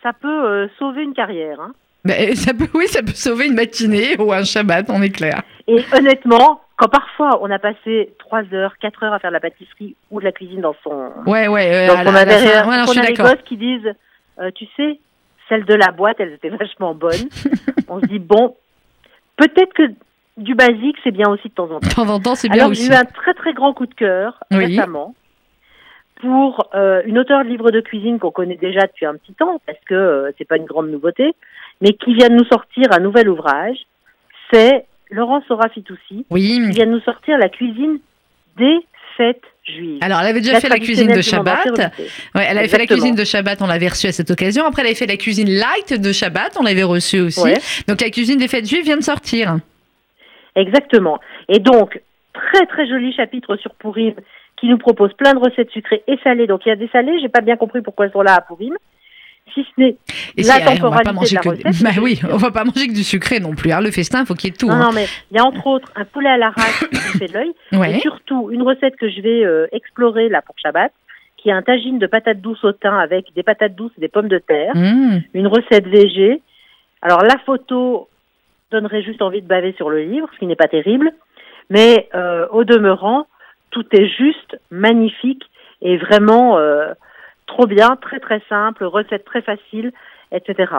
ça 0.02 0.12
peut 0.14 0.28
euh, 0.46 0.68
sauver 0.78 1.02
une 1.02 1.12
carrière. 1.12 1.60
hein. 1.60 1.72
Mais 2.04 2.34
ça 2.34 2.52
peut, 2.54 2.68
oui, 2.74 2.86
ça 2.88 3.02
peut 3.02 3.12
sauver 3.14 3.46
une 3.46 3.54
matinée 3.54 4.16
ou 4.18 4.32
un 4.32 4.44
Shabbat, 4.44 4.86
on 4.90 5.02
est 5.02 5.10
clair. 5.10 5.42
Et 5.68 5.84
honnêtement, 5.96 6.60
quand 6.76 6.88
parfois 6.88 7.38
on 7.42 7.50
a 7.50 7.58
passé 7.58 8.12
3 8.18 8.42
heures, 8.52 8.74
4 8.80 9.02
heures 9.04 9.12
à 9.14 9.18
faire 9.18 9.30
de 9.30 9.34
la 9.34 9.40
pâtisserie 9.40 9.94
ou 10.10 10.18
de 10.20 10.24
la 10.24 10.32
cuisine 10.32 10.60
dans 10.60 10.74
son... 10.82 11.10
Ouais, 11.26 11.46
ouais. 11.48 11.72
euh, 11.72 11.88
Donc 11.88 11.98
à 11.98 12.00
on 12.00 12.12
la- 12.12 12.20
à 12.20 12.24
la 12.24 12.32
avait 12.36 12.46
fin- 12.48 12.68
ouais, 12.68 12.84
on 12.88 12.98
a 13.02 13.06
des 13.06 13.12
gosses 13.14 13.42
qui 13.44 13.56
disent, 13.56 13.92
euh, 14.40 14.50
tu 14.54 14.66
sais, 14.76 14.98
celles 15.48 15.64
de 15.64 15.74
la 15.74 15.92
boîte, 15.92 16.16
elles 16.18 16.32
étaient 16.32 16.48
vachement 16.48 16.94
bonnes. 16.94 17.28
on 17.88 18.00
se 18.00 18.06
dit, 18.06 18.18
bon, 18.18 18.56
peut-être 19.36 19.72
que 19.74 19.82
du 20.38 20.54
basique, 20.54 20.96
c'est 21.04 21.10
bien 21.12 21.28
aussi 21.28 21.48
de 21.50 21.54
temps 21.54 21.64
en 21.70 21.78
temps. 21.78 21.88
De 21.88 21.94
temps 21.94 22.08
en 22.08 22.18
temps, 22.18 22.34
c'est 22.34 22.48
bien 22.48 22.64
Alors 22.64 22.74
j'ai 22.74 22.82
aussi. 22.84 22.90
eu 22.90 22.94
un 22.94 23.04
très 23.04 23.34
très 23.34 23.52
grand 23.52 23.74
coup 23.74 23.86
de 23.86 23.94
cœur 23.94 24.40
Oui. 24.50 24.64
récemment 24.66 25.14
pour 26.20 26.68
euh, 26.74 27.02
une 27.04 27.18
auteure 27.18 27.42
de 27.44 27.48
livres 27.48 27.70
de 27.70 27.80
cuisine 27.80 28.18
qu'on 28.18 28.30
connaît 28.30 28.56
déjà 28.56 28.82
depuis 28.86 29.06
un 29.06 29.14
petit 29.16 29.34
temps 29.34 29.60
parce 29.66 29.78
que 29.86 29.94
euh, 29.94 30.30
c'est 30.38 30.46
pas 30.46 30.56
une 30.56 30.64
grande 30.66 30.88
nouveauté, 30.88 31.34
mais 31.82 31.92
qui 31.92 32.14
vient 32.14 32.28
de 32.28 32.34
nous 32.36 32.46
sortir 32.46 32.86
un 32.92 33.00
nouvel 33.00 33.28
ouvrage. 33.28 33.76
C'est 34.52 34.86
Laurence 35.10 35.44
Sora 35.46 35.68
Fitoussi 35.68 36.24
Oui. 36.30 36.60
qui 36.64 36.70
vient 36.70 36.86
de 36.86 36.92
nous 36.92 37.00
sortir 37.00 37.36
la 37.36 37.48
cuisine 37.48 37.98
des 38.56 38.78
fêtes 39.16 39.42
juives. 39.64 39.98
Alors, 40.00 40.20
elle 40.20 40.28
avait 40.28 40.40
déjà 40.40 40.60
fait 40.60 40.68
la 40.68 40.78
cuisine 40.78 41.12
de 41.12 41.20
Shabbat. 41.20 41.66
Ouais, 42.34 42.46
elle 42.48 42.58
avait 42.58 42.68
fait 42.68 42.78
la 42.78 42.86
cuisine 42.86 43.14
de 43.14 43.24
Shabbat, 43.24 43.60
on 43.60 43.66
l'avait 43.66 43.88
reçue 43.88 44.06
à 44.06 44.12
cette 44.12 44.30
occasion. 44.30 44.64
Après, 44.64 44.82
elle 44.82 44.88
avait 44.88 44.96
fait 44.96 45.06
la 45.06 45.16
cuisine 45.16 45.50
light 45.50 46.00
de 46.00 46.12
Shabbat, 46.12 46.56
on 46.58 46.62
l'avait 46.62 46.82
reçue 46.82 47.20
aussi. 47.20 47.42
Ouais. 47.42 47.58
Donc, 47.88 48.00
la 48.00 48.10
cuisine 48.10 48.38
des 48.38 48.48
fêtes 48.48 48.66
juives 48.66 48.84
vient 48.84 48.96
de 48.96 49.02
sortir. 49.02 49.56
Exactement. 50.54 51.18
Et 51.48 51.58
donc, 51.58 52.00
très 52.32 52.66
très 52.66 52.86
joli 52.86 53.12
chapitre 53.12 53.56
sur 53.56 53.74
Pourim 53.74 54.14
qui 54.56 54.68
nous 54.68 54.78
propose 54.78 55.12
plein 55.14 55.34
de 55.34 55.38
recettes 55.40 55.70
sucrées 55.70 56.02
et 56.06 56.16
salées. 56.22 56.46
Donc 56.46 56.64
il 56.64 56.68
y 56.68 56.72
a 56.72 56.76
des 56.76 56.88
salées, 56.88 57.18
j'ai 57.20 57.28
pas 57.28 57.40
bien 57.40 57.56
compris 57.56 57.82
pourquoi 57.82 58.06
elles 58.06 58.12
sont 58.12 58.22
là 58.22 58.34
à 58.34 58.40
Pourim. 58.40 58.74
Si 59.54 59.62
ce 59.64 59.80
n'est 59.80 59.96
La 60.38 60.42
c'est- 60.44 60.82
on 60.82 60.88
va 60.88 60.98
pas 60.98 61.04
temporalité 61.04 61.12
manger 61.12 61.30
de 61.30 61.36
la 61.36 61.42
que 61.42 61.48
recette, 61.68 61.82
bah 61.84 61.90
oui, 62.02 62.20
on 62.30 62.36
va 62.38 62.50
pas 62.50 62.64
manger 62.64 62.88
que 62.88 62.94
du 62.94 63.04
sucré 63.04 63.38
non 63.40 63.54
plus. 63.54 63.70
hein. 63.72 63.80
Le 63.80 63.90
festin, 63.90 64.24
faut 64.24 64.34
qu'il 64.34 64.50
y 64.50 64.52
ait 64.52 64.56
tout. 64.56 64.66
Non, 64.68 64.74
hein. 64.74 64.84
non, 64.86 64.92
mais 64.94 65.06
il 65.30 65.36
y 65.36 65.40
a 65.40 65.44
entre 65.44 65.66
autres 65.66 65.90
un 65.94 66.04
poulet 66.06 66.30
à 66.30 66.38
l'arrache 66.38 66.84
qui 66.90 67.18
fait 67.18 67.26
de 67.28 67.32
l'œil. 67.34 67.52
Ouais. 67.72 67.96
Et 67.96 68.00
surtout, 68.00 68.50
une 68.50 68.62
recette 68.62 68.96
que 68.96 69.10
je 69.10 69.20
vais 69.20 69.44
euh, 69.44 69.66
explorer 69.72 70.28
là 70.30 70.40
pour 70.42 70.54
Shabbat, 70.58 70.92
qui 71.36 71.48
est 71.50 71.52
un 71.52 71.62
tagine 71.62 71.98
de 71.98 72.06
patates 72.06 72.40
douces 72.40 72.64
au 72.64 72.72
thym 72.72 72.94
avec 72.94 73.26
des 73.34 73.42
patates 73.42 73.74
douces 73.74 73.92
et 73.98 74.00
des 74.00 74.08
pommes 74.08 74.28
de 74.28 74.38
terre. 74.38 74.74
Mmh. 74.74 75.18
Une 75.34 75.46
recette 75.48 75.86
végé. 75.86 76.40
Alors, 77.02 77.22
la 77.22 77.36
photo 77.44 78.08
donnerait 78.70 79.02
juste 79.02 79.20
envie 79.20 79.42
de 79.42 79.46
baver 79.48 79.74
sur 79.76 79.90
le 79.90 80.02
livre, 80.02 80.28
ce 80.32 80.38
qui 80.38 80.46
n'est 80.46 80.56
pas 80.56 80.68
terrible. 80.68 81.10
Mais 81.68 82.08
euh, 82.14 82.46
au 82.52 82.64
demeurant, 82.64 83.26
tout 83.70 83.84
est 83.92 84.06
juste 84.08 84.56
magnifique 84.70 85.42
et 85.82 85.96
vraiment 85.98 86.58
euh, 86.58 86.92
trop 87.46 87.66
bien, 87.66 87.96
très 88.00 88.20
très 88.20 88.40
simple, 88.48 88.84
recette 88.84 89.24
très 89.24 89.42
facile, 89.42 89.92
etc. 90.32 90.72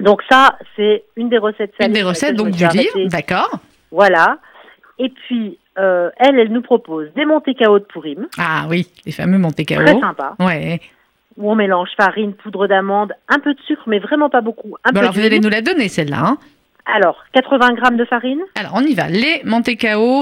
Donc 0.00 0.22
ça, 0.30 0.56
c'est 0.76 1.04
une 1.16 1.28
des 1.28 1.38
recettes 1.38 1.72
Une 1.80 1.92
des 1.92 2.02
recettes 2.02 2.36
donc 2.36 2.50
du 2.50 2.66
livre, 2.68 3.08
d'accord. 3.08 3.58
Voilà. 3.90 4.38
Et 4.98 5.08
puis, 5.10 5.58
euh, 5.78 6.10
elle, 6.18 6.38
elle 6.38 6.52
nous 6.52 6.62
propose 6.62 7.08
des 7.14 7.24
Monte 7.24 7.48
Cao 7.58 7.78
de 7.78 7.84
Pourim, 7.84 8.26
Ah 8.38 8.66
oui, 8.68 8.88
les 9.06 9.12
fameux 9.12 9.38
Monte 9.38 9.64
très 9.64 10.00
sympa, 10.00 10.34
Ouais. 10.40 10.80
où 11.36 11.50
on 11.50 11.54
mélange 11.54 11.88
farine, 11.96 12.32
poudre 12.34 12.66
d'amande, 12.66 13.12
un 13.28 13.38
peu 13.38 13.54
de 13.54 13.60
sucre, 13.62 13.82
mais 13.86 13.98
vraiment 14.00 14.28
pas 14.28 14.40
beaucoup. 14.40 14.76
Un 14.84 14.90
Bon, 14.90 14.94
peu 14.94 14.98
alors 15.00 15.12
vous 15.12 15.24
allez 15.24 15.38
nous 15.40 15.48
la 15.48 15.62
donner 15.62 15.88
celle-là. 15.88 16.18
hein. 16.20 16.38
Alors, 16.86 17.22
80 17.34 17.74
grammes 17.74 17.96
de 17.96 18.04
farine, 18.06 18.40
Alors 18.58 18.72
on 18.74 18.80
y 18.80 18.94
va. 18.94 19.08
Les 19.08 19.42
Monte 19.44 19.68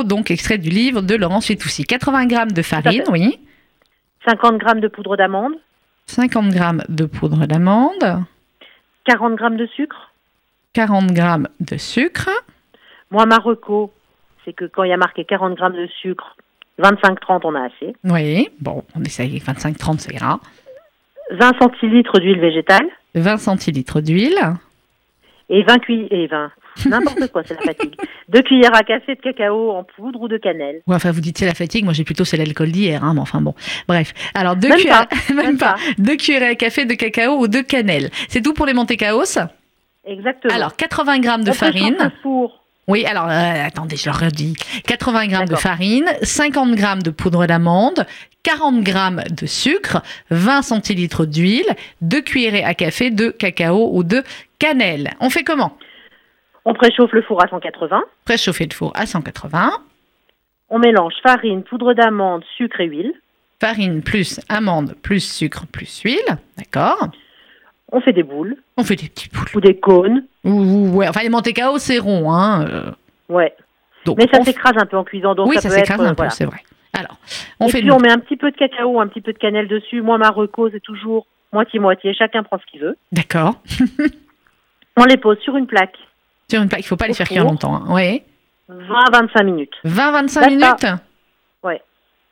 donc 0.04 0.30
extrait 0.30 0.58
du 0.58 0.68
livre 0.68 1.00
de 1.00 1.14
Laurence 1.14 1.46
Fitoussi. 1.46 1.84
80 1.84 2.26
grammes 2.26 2.52
de 2.52 2.62
farine, 2.62 3.04
oui. 3.10 3.38
50 4.26 4.58
grammes 4.58 4.80
de 4.80 4.88
poudre 4.88 5.16
d'amande, 5.16 5.54
50 6.06 6.48
grammes 6.50 6.82
de 6.88 7.04
poudre 7.04 7.46
d'amande. 7.46 8.24
40 9.04 9.34
grammes 9.36 9.56
de 9.56 9.66
sucre. 9.66 10.10
40 10.72 11.12
grammes 11.12 11.48
de 11.60 11.76
sucre. 11.76 12.28
Moi, 13.10 13.24
ma 13.26 13.36
reco, 13.38 13.92
c'est 14.44 14.52
que 14.52 14.64
quand 14.64 14.82
il 14.84 14.90
y 14.90 14.92
a 14.92 14.96
marqué 14.96 15.24
40 15.24 15.54
grammes 15.54 15.76
de 15.76 15.86
sucre, 16.00 16.36
25-30, 16.80 17.40
on 17.44 17.54
a 17.54 17.66
assez. 17.66 17.94
Oui, 18.04 18.48
bon, 18.60 18.82
on 18.96 19.02
essaye 19.02 19.30
avec 19.30 19.44
25-30, 19.44 19.98
c'est 19.98 20.14
gras. 20.14 20.40
20 21.30 21.60
centilitres 21.60 22.20
d'huile 22.20 22.40
végétale 22.40 22.86
20 23.14 23.36
centilitres 23.38 24.00
d'huile. 24.00 24.38
et 25.48 25.62
20 25.64 25.78
cuillères, 25.78 26.08
et 26.12 26.26
20, 26.26 26.50
n'importe 26.86 27.26
quoi, 27.32 27.42
c'est 27.46 27.54
la 27.54 27.62
fatigue. 27.62 27.94
Deux 28.28 28.42
cuillères 28.42 28.74
à 28.74 28.82
café 28.82 29.14
de 29.14 29.20
cacao 29.20 29.70
en 29.72 29.84
poudre 29.84 30.20
ou 30.20 30.28
de 30.28 30.36
cannelle. 30.36 30.82
Ouais, 30.86 30.96
enfin, 30.96 31.10
vous 31.12 31.20
dites 31.20 31.38
c'est 31.38 31.46
la 31.46 31.54
fatigue, 31.54 31.84
moi 31.84 31.92
j'ai 31.92 32.04
plutôt 32.04 32.24
c'est 32.24 32.36
l'alcool 32.36 32.70
d'hier, 32.70 33.02
hein, 33.02 33.12
mais 33.14 33.20
enfin 33.20 33.40
bon. 33.40 33.54
Bref. 33.88 34.12
Alors, 34.34 34.56
deux 34.56 34.68
Même 34.68 34.78
cuillères, 34.78 35.08
pas, 35.08 35.16
même 35.34 35.46
même 35.46 35.58
pas. 35.58 35.74
pas. 35.74 35.80
Deux 35.98 36.16
cuillères 36.16 36.50
à 36.50 36.54
café 36.54 36.84
de 36.84 36.94
cacao 36.94 37.38
ou 37.38 37.48
de 37.48 37.60
cannelle. 37.60 38.10
C'est 38.28 38.42
tout 38.42 38.52
pour 38.52 38.66
les 38.66 38.74
Monte 38.74 38.96
Caos? 38.96 39.38
Exactement. 40.06 40.54
Alors, 40.54 40.76
80 40.76 41.18
grammes 41.20 41.44
de 41.44 41.50
On 41.50 41.54
farine. 41.54 41.96
le 41.98 42.10
four. 42.22 42.62
Oui, 42.88 43.04
alors, 43.04 43.26
euh, 43.28 43.66
attendez, 43.66 43.96
je 43.96 44.08
le 44.08 44.14
redis. 44.14 44.54
80 44.86 45.26
grammes 45.26 45.48
de 45.48 45.56
farine, 45.56 46.06
50 46.22 46.76
grammes 46.76 47.02
de 47.02 47.10
poudre 47.10 47.44
d'amande, 47.46 48.06
40 48.44 48.80
grammes 48.84 49.24
de 49.28 49.44
sucre, 49.46 50.02
20 50.30 50.62
centilitres 50.62 51.26
d'huile, 51.26 51.66
2 52.02 52.20
cuillerées 52.20 52.62
à 52.62 52.74
café 52.74 53.10
de 53.10 53.30
cacao 53.30 53.90
ou 53.92 54.04
de 54.04 54.22
cannelle. 54.60 55.14
On 55.18 55.30
fait 55.30 55.42
comment? 55.42 55.76
On 56.68 56.74
préchauffe 56.74 57.12
le 57.12 57.22
four 57.22 57.42
à 57.42 57.48
180. 57.48 58.02
Préchauffer 58.24 58.66
le 58.66 58.74
four 58.74 58.92
à 58.96 59.06
180. 59.06 59.70
On 60.68 60.78
mélange 60.80 61.14
farine, 61.22 61.62
poudre 61.62 61.94
d'amande, 61.94 62.42
sucre 62.56 62.80
et 62.80 62.86
huile. 62.86 63.14
Farine 63.60 64.02
plus 64.02 64.40
amande 64.48 64.94
plus 65.00 65.20
sucre 65.20 65.64
plus 65.66 66.00
huile. 66.02 66.18
D'accord 66.58 67.08
On 67.92 68.00
fait 68.00 68.12
des 68.12 68.24
boules 68.24 68.56
On 68.76 68.82
fait 68.82 68.96
des 68.96 69.08
petits 69.08 69.28
boules. 69.30 69.46
ou 69.54 69.60
des 69.60 69.76
cônes. 69.78 70.24
Ouh, 70.44 70.90
ouais, 70.96 71.08
enfin, 71.08 71.20
les 71.22 71.28
Monte 71.28 71.52
Cao, 71.54 71.78
c'est 71.78 71.98
rond. 71.98 72.32
Hein, 72.32 72.66
euh, 72.68 72.90
Ouais. 73.28 73.54
donc 74.04 74.18
Mais 74.18 74.26
ça 74.30 74.38
on 74.40 74.44
s'écrase 74.44 74.74
un 74.76 74.86
peu 74.86 74.96
en 74.96 75.04
cuisant, 75.04 75.34
donc 75.36 75.48
Oui, 75.48 75.56
ça, 75.60 75.70
s'écrase 75.70 76.00
un 76.00 76.10
peu, 76.10 76.14
voilà. 76.16 76.30
c'est 76.30 76.44
vrai. 76.46 76.58
Alors, 76.92 77.16
on 77.60 77.68
et 77.68 77.70
fait 77.70 77.78
puis 77.78 77.86
le- 77.86 77.92
on 77.94 78.00
met 78.00 78.10
un 78.10 78.18
petit 78.18 78.36
peu 78.36 78.50
de 78.50 78.56
cacao, 78.56 79.00
un 79.00 79.06
petit 79.06 79.20
peu 79.20 79.32
de 79.32 79.38
cannelle 79.38 79.68
dessus. 79.68 80.02
Moi, 80.02 80.18
ma 80.18 80.30
reco, 80.30 80.68
c'est 80.70 80.80
toujours 80.80 81.26
moitié-moitié. 81.52 82.12
Chacun 82.14 82.42
prend 82.42 82.58
ce 82.58 82.66
qu'il 82.70 82.80
veut. 82.80 82.96
D'accord. 83.12 83.60
On 84.96 85.04
les 85.04 85.16
pose 85.18 85.38
sur 85.40 85.56
une 85.56 85.66
plaque, 85.66 85.96
Sur 86.48 86.62
une 86.62 86.68
plaque, 86.68 86.80
il 86.80 86.86
faut 86.86 86.96
pas 86.96 87.08
les 87.08 87.14
faire 87.14 87.26
cuire 87.28 87.44
longtemps. 87.44 87.74
Hein. 87.74 87.84
Oui. 87.88 88.22
20-25 88.70 89.44
minutes. 89.44 89.72
20-25 89.84 90.34
D'accord. 90.34 90.48
minutes 90.50 90.86
Ouais. 91.62 91.82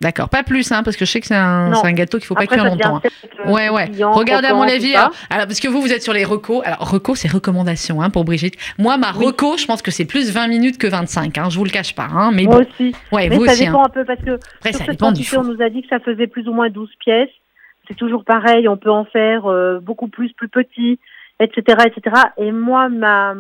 D'accord, 0.01 0.29
pas 0.29 0.43
plus, 0.43 0.71
hein, 0.71 0.83
parce 0.83 0.97
que 0.97 1.05
je 1.05 1.11
sais 1.11 1.21
que 1.21 1.27
c'est 1.27 1.35
un, 1.35 1.73
un 1.73 1.93
gâteau 1.93 2.19
qu'il 2.19 2.27
faut 2.27 2.35
pas 2.35 2.47
cuire 2.47 2.65
longtemps. 2.65 2.97
hein. 2.97 3.01
euh, 3.47 3.51
Ouais, 3.51 3.69
ouais. 3.71 3.91
Regardez 4.05 4.49
à 4.49 4.55
mon 4.55 4.63
avis. 4.63 4.95
Alors, 4.95 5.11
alors, 5.31 5.47
parce 5.47 5.61
que 5.61 5.67
vous, 5.69 5.81
vous 5.81 5.93
êtes 5.93 6.03
sur 6.03 6.13
les 6.13 6.25
recos. 6.25 6.63
Alors, 6.65 6.91
recos, 6.91 7.19
c'est 7.21 7.31
recommandation 7.31 8.03
hein, 8.03 8.11
pour 8.11 8.25
Brigitte. 8.25 8.55
Moi, 8.79 8.97
ma 8.99 9.13
Oui. 9.17 9.27
reco, 9.27 9.57
je 9.57 9.67
pense 9.67 9.83
que 9.83 9.91
c'est 9.91 10.05
plus 10.05 10.31
20 10.33 10.49
minutes 10.49 10.79
que 10.79 10.87
25. 10.87 11.39
Hein, 11.39 11.49
je 11.51 11.57
vous 11.59 11.65
le 11.65 11.71
cache 11.71 11.95
pas. 11.95 12.09
Hein, 12.13 12.31
mais 12.33 12.45
Moi 12.45 12.57
bon, 12.57 12.61
aussi. 12.69 12.95
ouais, 13.13 13.29
Mais 13.29 13.37
vous 13.37 13.47
ça 13.47 13.53
aussi. 13.53 13.65
dépend 13.67 13.83
hein. 13.83 13.87
un 13.87 13.91
peu 13.91 14.05
parce 14.05 14.21
que 14.21 14.39
Après, 14.59 14.71
sur 14.73 14.79
ça 14.81 14.85
cette 14.85 14.91
dépend 14.93 15.13
du 15.13 15.23
quantité, 15.25 15.39
on 15.39 15.45
nous 15.45 15.63
a 15.63 15.71
dit 15.71 15.83
que 15.83 15.89
ça 15.89 16.01
faisait 16.01 16.27
plus 16.29 16.47
ou 16.49 16.53
moins 16.53 16.69
12 16.71 16.91
pièces. 17.01 17.31
C'est 17.89 17.97
toujours 17.97 18.25
pareil, 18.25 18.69
on 18.69 18.77
peut 18.77 18.91
en 18.93 19.05
faire 19.07 19.47
euh, 19.47 19.79
beaucoup 19.81 20.09
plus, 20.09 20.33
plus 20.33 20.49
petit, 20.49 20.99
etc., 21.41 21.79
etc. 21.87 22.17
Et 22.39 22.51
moi, 22.53 22.89
ma 22.89 23.35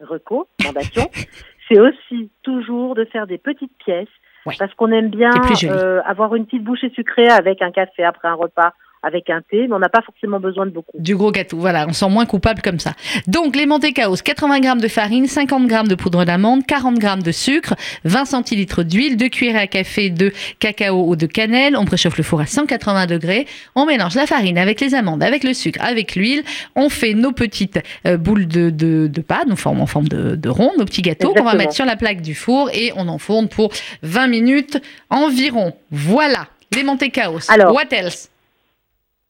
euh, 0.00 0.06
recommandation, 0.06 1.08
c'est 1.68 1.80
aussi 1.80 2.30
toujours 2.42 2.94
de 2.94 3.04
faire 3.04 3.26
des 3.26 3.38
petites 3.38 3.76
pièces 3.78 4.08
Ouais. 4.46 4.54
parce 4.60 4.72
qu'on 4.74 4.92
aime 4.92 5.08
bien 5.08 5.32
euh, 5.64 6.00
avoir 6.04 6.36
une 6.36 6.44
petite 6.44 6.62
bouchée 6.62 6.90
sucrée 6.90 7.26
avec 7.28 7.62
un 7.62 7.72
café 7.72 8.04
après 8.04 8.28
un 8.28 8.34
repas, 8.34 8.74
avec 9.06 9.30
un 9.30 9.40
thé, 9.40 9.68
mais 9.68 9.72
on 9.74 9.78
n'a 9.78 9.88
pas 9.88 10.02
forcément 10.02 10.40
besoin 10.40 10.66
de 10.66 10.72
beaucoup. 10.72 10.98
Du 10.98 11.14
gros 11.14 11.30
gâteau, 11.30 11.58
voilà, 11.58 11.86
on 11.88 11.92
sent 11.92 12.08
moins 12.08 12.26
coupable 12.26 12.60
comme 12.60 12.80
ça. 12.80 12.92
Donc, 13.28 13.54
les 13.54 13.64
Monte 13.64 13.92
Caos, 13.94 14.16
80 14.16 14.60
grammes 14.60 14.80
de 14.80 14.88
farine, 14.88 15.26
50 15.28 15.68
grammes 15.68 15.86
de 15.86 15.94
poudre 15.94 16.24
d'amande, 16.24 16.66
40 16.66 16.98
grammes 16.98 17.22
de 17.22 17.30
sucre, 17.30 17.74
20 18.04 18.24
centilitres 18.24 18.82
d'huile, 18.82 19.16
2 19.16 19.28
cuillères 19.28 19.60
à 19.60 19.68
café 19.68 20.10
de 20.10 20.32
cacao 20.58 21.06
ou 21.06 21.14
de 21.14 21.26
cannelle. 21.26 21.76
On 21.76 21.84
préchauffe 21.84 22.16
le 22.16 22.24
four 22.24 22.40
à 22.40 22.46
180 22.46 23.06
degrés. 23.06 23.46
On 23.76 23.86
mélange 23.86 24.16
la 24.16 24.26
farine 24.26 24.58
avec 24.58 24.80
les 24.80 24.94
amandes, 24.94 25.22
avec 25.22 25.44
le 25.44 25.54
sucre, 25.54 25.80
avec 25.82 26.16
l'huile. 26.16 26.42
On 26.74 26.88
fait 26.88 27.14
nos 27.14 27.30
petites 27.30 27.78
euh, 28.06 28.16
boules 28.16 28.48
de, 28.48 28.70
de, 28.70 29.06
de 29.06 29.20
pâte, 29.20 29.48
en 29.50 29.56
forme, 29.56 29.80
en 29.80 29.86
forme 29.86 30.08
de, 30.08 30.34
de 30.34 30.48
rond, 30.48 30.72
nos 30.78 30.84
petits 30.84 31.02
gâteaux 31.02 31.32
qu'on 31.32 31.44
va 31.44 31.54
mettre 31.54 31.74
sur 31.74 31.84
la 31.84 31.94
plaque 31.96 32.22
du 32.22 32.34
four 32.34 32.70
et 32.74 32.92
on 32.96 33.06
enfourne 33.06 33.48
pour 33.48 33.72
20 34.02 34.26
minutes 34.26 34.78
environ. 35.10 35.74
Voilà, 35.92 36.48
les 36.74 36.82
Monte 36.82 37.08
Caos. 37.12 37.48
Alors. 37.48 37.72
What 37.72 37.92
else? 37.92 38.30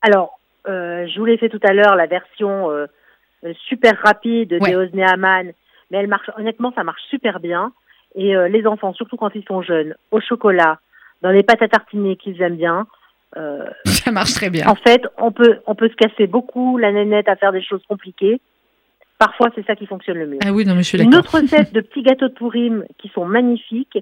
Alors, 0.02 0.38
euh, 0.68 1.06
je 1.06 1.18
vous 1.18 1.24
l'ai 1.24 1.38
fait 1.38 1.48
tout 1.48 1.60
à 1.62 1.72
l'heure, 1.72 1.96
la 1.96 2.06
version 2.06 2.70
euh, 2.70 2.86
super 3.68 3.98
rapide 4.02 4.56
Ouais. 4.60 4.70
des 4.74 4.96
mais 5.90 5.98
elle 5.98 6.08
marche, 6.08 6.28
honnêtement, 6.36 6.72
ça 6.74 6.82
marche 6.82 7.02
super 7.10 7.38
bien. 7.38 7.72
Et 8.16 8.34
euh, 8.34 8.48
les 8.48 8.66
enfants, 8.66 8.92
surtout 8.94 9.16
quand 9.16 9.34
ils 9.34 9.44
sont 9.44 9.62
jeunes, 9.62 9.94
au 10.10 10.20
chocolat, 10.20 10.80
dans 11.22 11.30
les 11.30 11.42
pâtes 11.42 11.62
à 11.62 11.68
tartiner 11.68 12.16
qu'ils 12.16 12.40
aiment 12.42 12.56
bien, 12.56 12.86
euh, 13.36 13.66
Ça 13.84 14.10
marche 14.10 14.32
très 14.34 14.50
bien. 14.50 14.66
en 14.66 14.74
fait, 14.74 15.02
on 15.18 15.30
peut, 15.32 15.58
on 15.66 15.74
peut 15.74 15.88
se 15.88 15.94
casser 15.94 16.26
beaucoup 16.26 16.78
la 16.78 16.90
nénette 16.92 17.28
à 17.28 17.36
faire 17.36 17.52
des 17.52 17.62
choses 17.62 17.82
compliquées. 17.88 18.40
Parfois, 19.18 19.50
c'est 19.54 19.64
ça 19.66 19.76
qui 19.76 19.86
fonctionne 19.86 20.18
le 20.18 20.26
mieux. 20.26 20.38
Ah 20.44 20.52
oui, 20.52 20.64
non, 20.64 20.74
mais 20.74 20.82
je 20.82 20.88
suis 20.88 21.02
Une 21.02 21.14
autre 21.14 21.40
recette 21.40 21.72
de 21.72 21.80
petits 21.80 22.02
gâteaux 22.02 22.28
de 22.28 22.34
Pourim 22.34 22.84
qui 22.98 23.08
sont 23.08 23.24
magnifiques. 23.24 23.98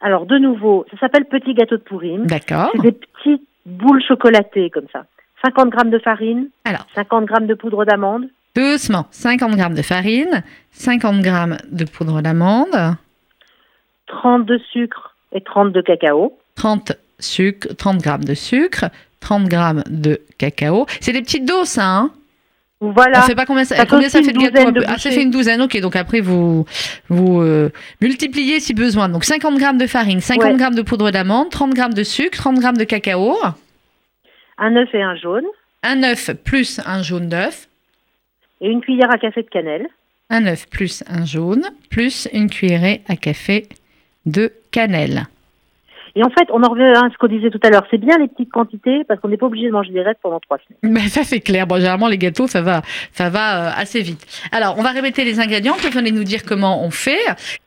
Alors, 0.00 0.26
de 0.26 0.38
nouveau, 0.38 0.86
ça 0.90 0.98
s'appelle 0.98 1.26
petits 1.26 1.54
gâteaux 1.54 1.76
de 1.76 1.82
Pourim. 1.82 2.26
D'accord. 2.26 2.70
C'est 2.74 2.82
des 2.82 2.92
petites 2.92 3.48
boules 3.66 4.02
chocolatées 4.02 4.70
comme 4.70 4.86
ça. 4.92 5.04
50 5.44 5.70
grammes 5.70 5.90
de 5.90 5.98
farine, 5.98 6.48
Alors. 6.64 6.86
50 6.94 7.24
grammes 7.24 7.46
de 7.46 7.54
poudre 7.54 7.84
d'amande, 7.84 8.26
Doucement, 8.56 9.06
50 9.12 9.54
grammes 9.56 9.74
de 9.74 9.82
farine, 9.82 10.42
50 10.72 11.20
grammes 11.22 11.56
de 11.70 11.84
poudre 11.84 12.20
d'amande, 12.20 12.96
30 14.08 14.44
de 14.44 14.58
sucre 14.72 15.14
et 15.32 15.40
30 15.40 15.72
de 15.72 15.80
cacao. 15.80 16.36
30 16.56 16.92
sucre, 17.20 17.68
30 17.76 17.98
grammes 18.02 18.24
de 18.24 18.34
sucre, 18.34 18.86
30 19.20 19.48
grammes 19.48 19.84
de 19.88 20.20
cacao. 20.36 20.86
C'est 21.00 21.12
des 21.12 21.22
petites 21.22 21.46
doses, 21.46 21.68
ça, 21.68 21.86
hein? 21.86 22.10
Voilà. 22.80 23.20
On 23.22 23.26
sait 23.26 23.34
pas 23.34 23.44
combien 23.44 23.64
ça, 23.64 23.76
Ça 23.76 23.82
fait 23.82 23.88
combien 23.90 24.08
ça 24.08 24.20
aussi 24.20 24.28
fait 24.28 24.32
de 24.34 24.38
gâteau. 24.38 24.70
de 24.70 24.80
Ah, 24.80 24.88
ça 24.88 24.94
bouchées. 24.94 25.10
fait 25.10 25.22
une 25.22 25.30
douzaine, 25.30 25.60
ok. 25.60 25.78
Donc 25.80 25.96
après, 25.96 26.20
vous, 26.20 26.64
vous 27.08 27.42
euh, 27.42 27.70
multipliez 28.00 28.58
si 28.58 28.72
besoin. 28.72 29.08
Donc 29.10 29.24
50 29.24 29.58
grammes 29.58 29.76
de 29.78 29.86
farine, 29.86 30.20
50 30.20 30.44
Ouais. 30.52 30.56
grammes 30.56 30.74
de 30.74 30.82
poudre 30.82 31.10
d'amande, 31.10 31.50
30 31.50 31.74
grammes 31.74 31.92
de 31.94 32.02
sucre, 32.02 32.38
30 32.38 32.58
grammes 32.58 32.76
de 32.78 32.84
cacao, 32.84 33.36
Un 34.58 34.76
œuf 34.76 34.88
et 34.94 35.02
un 35.02 35.14
jaune. 35.16 35.44
un 35.82 36.02
œuf 36.04 36.30
plus 36.44 36.80
un 36.86 37.02
jaune 37.02 37.28
d'œuf, 37.28 37.68
Et 38.62 38.68
une 38.70 38.80
cuillère 38.80 39.12
à 39.12 39.18
café 39.18 39.42
de 39.42 39.48
cannelle. 39.48 39.86
un 40.30 40.46
œuf 40.46 40.66
plus 40.70 41.04
un 41.08 41.26
jaune, 41.26 41.64
plus 41.90 42.28
une 42.32 42.48
cuillerée 42.48 43.02
à 43.08 43.16
café 43.16 43.68
de 44.26 44.52
cannelle. 44.70 45.26
Et 46.16 46.24
en 46.24 46.30
fait, 46.30 46.48
on 46.52 46.62
en 46.62 46.70
revient 46.70 46.84
à 46.96 47.08
ce 47.12 47.16
qu'on 47.18 47.26
disait 47.28 47.50
tout 47.50 47.60
à 47.62 47.70
l'heure. 47.70 47.84
C'est 47.90 47.98
bien 47.98 48.18
les 48.18 48.28
petites 48.28 48.50
quantités 48.50 49.04
parce 49.06 49.20
qu'on 49.20 49.28
n'est 49.28 49.36
pas 49.36 49.46
obligé 49.46 49.66
de 49.66 49.72
manger 49.72 49.92
des 49.92 50.02
restes 50.02 50.20
pendant 50.22 50.40
trois 50.40 50.58
semaines. 50.58 50.94
Ben, 50.94 51.08
ça 51.08 51.22
c'est 51.24 51.40
clair. 51.40 51.66
Bon, 51.66 51.76
généralement 51.76 52.08
les 52.08 52.18
gâteaux, 52.18 52.46
ça 52.46 52.62
va, 52.62 52.82
ça 53.12 53.28
va 53.30 53.68
euh, 53.68 53.72
assez 53.76 54.00
vite. 54.02 54.26
Alors, 54.52 54.76
on 54.78 54.82
va 54.82 54.90
répéter 54.90 55.24
les 55.24 55.40
ingrédients. 55.40 55.74
Vous 55.80 55.90
venez 55.90 56.10
nous 56.10 56.24
dire 56.24 56.44
comment 56.44 56.84
on 56.84 56.90
fait. 56.90 57.18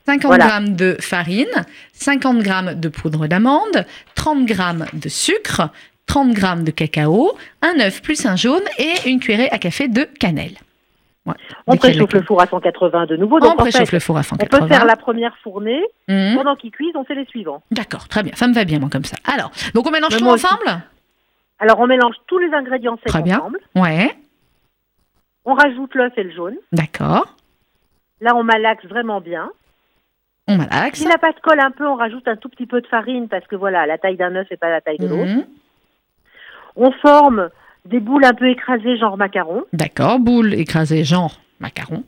50 0.06 0.24
Voilà. 0.26 0.48
grammes 0.48 0.76
de 0.76 0.98
farine, 1.00 1.46
50 1.94 2.40
grammes 2.40 2.74
de 2.74 2.90
poudre 2.90 3.28
d'amande, 3.28 3.86
30 4.16 4.46
grammes 4.46 4.86
de 4.94 5.08
sucre, 5.10 5.70
30 6.08 6.34
grammes 6.34 6.64
de 6.66 6.72
cacao, 6.72 7.32
un 7.62 7.80
œuf 7.80 8.02
plus 8.02 8.26
un 8.26 8.36
jaune 8.36 8.64
et 8.78 9.10
une 9.10 9.20
cuillerée 9.22 9.50
à 9.52 9.58
café 9.58 9.88
de 9.88 10.04
cannelle. 10.20 10.56
Ouais. 11.26 11.34
On 11.68 11.78
préchauffe 11.78 12.12
le 12.14 12.22
four 12.24 12.42
à 12.42 12.48
180 12.48 13.06
de 13.06 13.16
nouveau. 13.16 13.38
On 13.38 13.40
Donc 13.40 13.52
en 13.54 13.56
préchauffe 13.56 13.90
fait, 13.90 13.96
le 13.96 14.00
four 14.02 14.18
à 14.18 14.20
on 14.20 14.24
180. 14.24 14.60
peut 14.60 14.68
faire 14.68 14.86
la 14.86 14.98
première 14.98 15.36
fournée. 15.38 15.82
Mhm. 16.10 16.36
Pendant 16.36 16.56
qu'ils 16.56 16.72
cuisent, 16.72 16.96
on 16.96 17.06
fait 17.06 17.16
les 17.16 17.26
suivants. 17.26 17.64
D'accord, 17.72 18.08
très 18.10 18.24
bien. 18.24 18.34
Ça 18.36 18.48
me 18.48 18.54
va 18.54 18.66
bien, 18.66 18.80
moi, 18.80 18.90
comme 18.92 19.06
ça. 19.06 19.16
Alors, 19.34 19.52
donc 19.74 19.88
on 19.88 19.92
mélange 19.92 20.12
Mais 20.14 20.18
tout 20.20 20.28
aussi. 20.28 20.46
ensemble? 20.46 20.82
Alors, 21.60 21.80
on 21.80 21.88
mélange 21.88 22.16
tous 22.28 22.40
les 22.40 22.54
ingrédients 22.54 22.98
secs 22.98 23.08
Très 23.08 23.22
bien. 23.22 23.38
ensemble. 23.40 23.60
Ouais, 23.76 24.14
On 25.46 25.54
rajoute 25.54 25.96
l'œuf 25.96 26.12
et 26.18 26.24
le 26.24 26.32
jaune. 26.32 26.56
d'accord. 26.74 27.36
Là, 28.22 28.36
on 28.36 28.44
malaxe 28.44 28.86
vraiment 28.86 29.20
bien. 29.22 29.50
On 30.48 30.58
malaxe. 30.58 31.00
Si 31.00 31.08
la 31.08 31.18
pâte 31.18 31.40
colle 31.42 31.60
un 31.62 31.72
peu, 31.72 31.86
on 31.88 31.96
rajoute 31.96 32.28
un 32.28 32.36
tout 32.36 32.50
petit 32.50 32.66
peu 32.66 32.82
de 32.82 32.88
farine 32.88 33.28
parce 33.30 33.46
que 33.48 33.56
voilà, 33.56 33.86
la 33.86 33.98
taille 33.98 34.18
d'un 34.18 34.36
œuf 34.36 34.50
n'est 34.52 34.58
pas 34.58 34.70
la 34.70 34.82
taille 34.82 34.98
de 34.98 35.08
l'autre. 35.08 35.24
Mhm. 35.32 35.46
On 36.76 36.92
forme 36.92 37.50
des 37.86 38.00
boules 38.00 38.26
un 38.26 38.34
peu 38.34 38.48
écrasées, 38.50 38.98
genre 38.98 39.18
macaron. 39.18 39.64
D'accord, 39.74 40.20
boule 40.20 40.54
écrasée, 40.54 41.04
genre 41.04 41.40
macaron. 41.60 42.04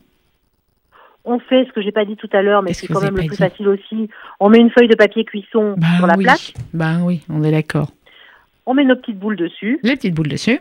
On 1.24 1.38
fait 1.40 1.64
ce 1.66 1.72
que 1.72 1.82
j'ai 1.82 1.90
pas 1.92 2.04
dit 2.04 2.16
tout 2.16 2.28
à 2.32 2.40
l'heure, 2.42 2.62
mais 2.62 2.72
c'est 2.72 2.86
quand 2.86 3.00
même 3.02 3.16
le 3.16 3.26
plus 3.26 3.36
facile 3.36 3.66
aussi. 3.68 4.08
On 4.38 4.48
met 4.48 4.58
une 4.58 4.70
feuille 4.70 4.86
de 4.88 4.94
papier 4.94 5.24
cuisson 5.24 5.74
Bah 5.76 5.86
sur 5.96 6.06
la 6.06 6.16
oui, 6.16 6.22
plaque. 6.24 6.54
bah 6.72 6.98
oui, 7.02 7.22
on 7.28 7.42
est 7.42 7.50
d'accord. 7.50 7.90
On 8.64 8.74
met 8.74 8.84
nos 8.84 8.94
petites 8.96 9.18
boules 9.18 9.36
dessus. 9.36 9.80
Les 9.82 9.96
petites 9.96 10.14
boules 10.14 10.28
dessus. 10.28 10.60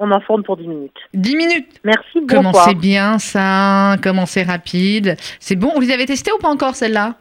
On 0.00 0.10
en 0.12 0.20
forme 0.20 0.42
pour 0.42 0.56
10 0.56 0.66
minutes. 0.68 0.96
10 1.14 1.36
minutes. 1.36 1.80
Merci, 1.84 2.24
Comment 2.28 2.50
bonsoir. 2.50 2.68
c'est 2.68 2.74
bien 2.76 3.18
ça, 3.18 3.96
comment 4.02 4.26
c'est 4.26 4.42
rapide? 4.44 5.16
C'est 5.40 5.56
bon, 5.56 5.72
vous 5.74 5.80
les 5.80 5.92
avez 5.92 6.06
testé 6.06 6.30
ou 6.32 6.38
pas 6.38 6.48
encore 6.50 6.74
celle-là 6.76 7.14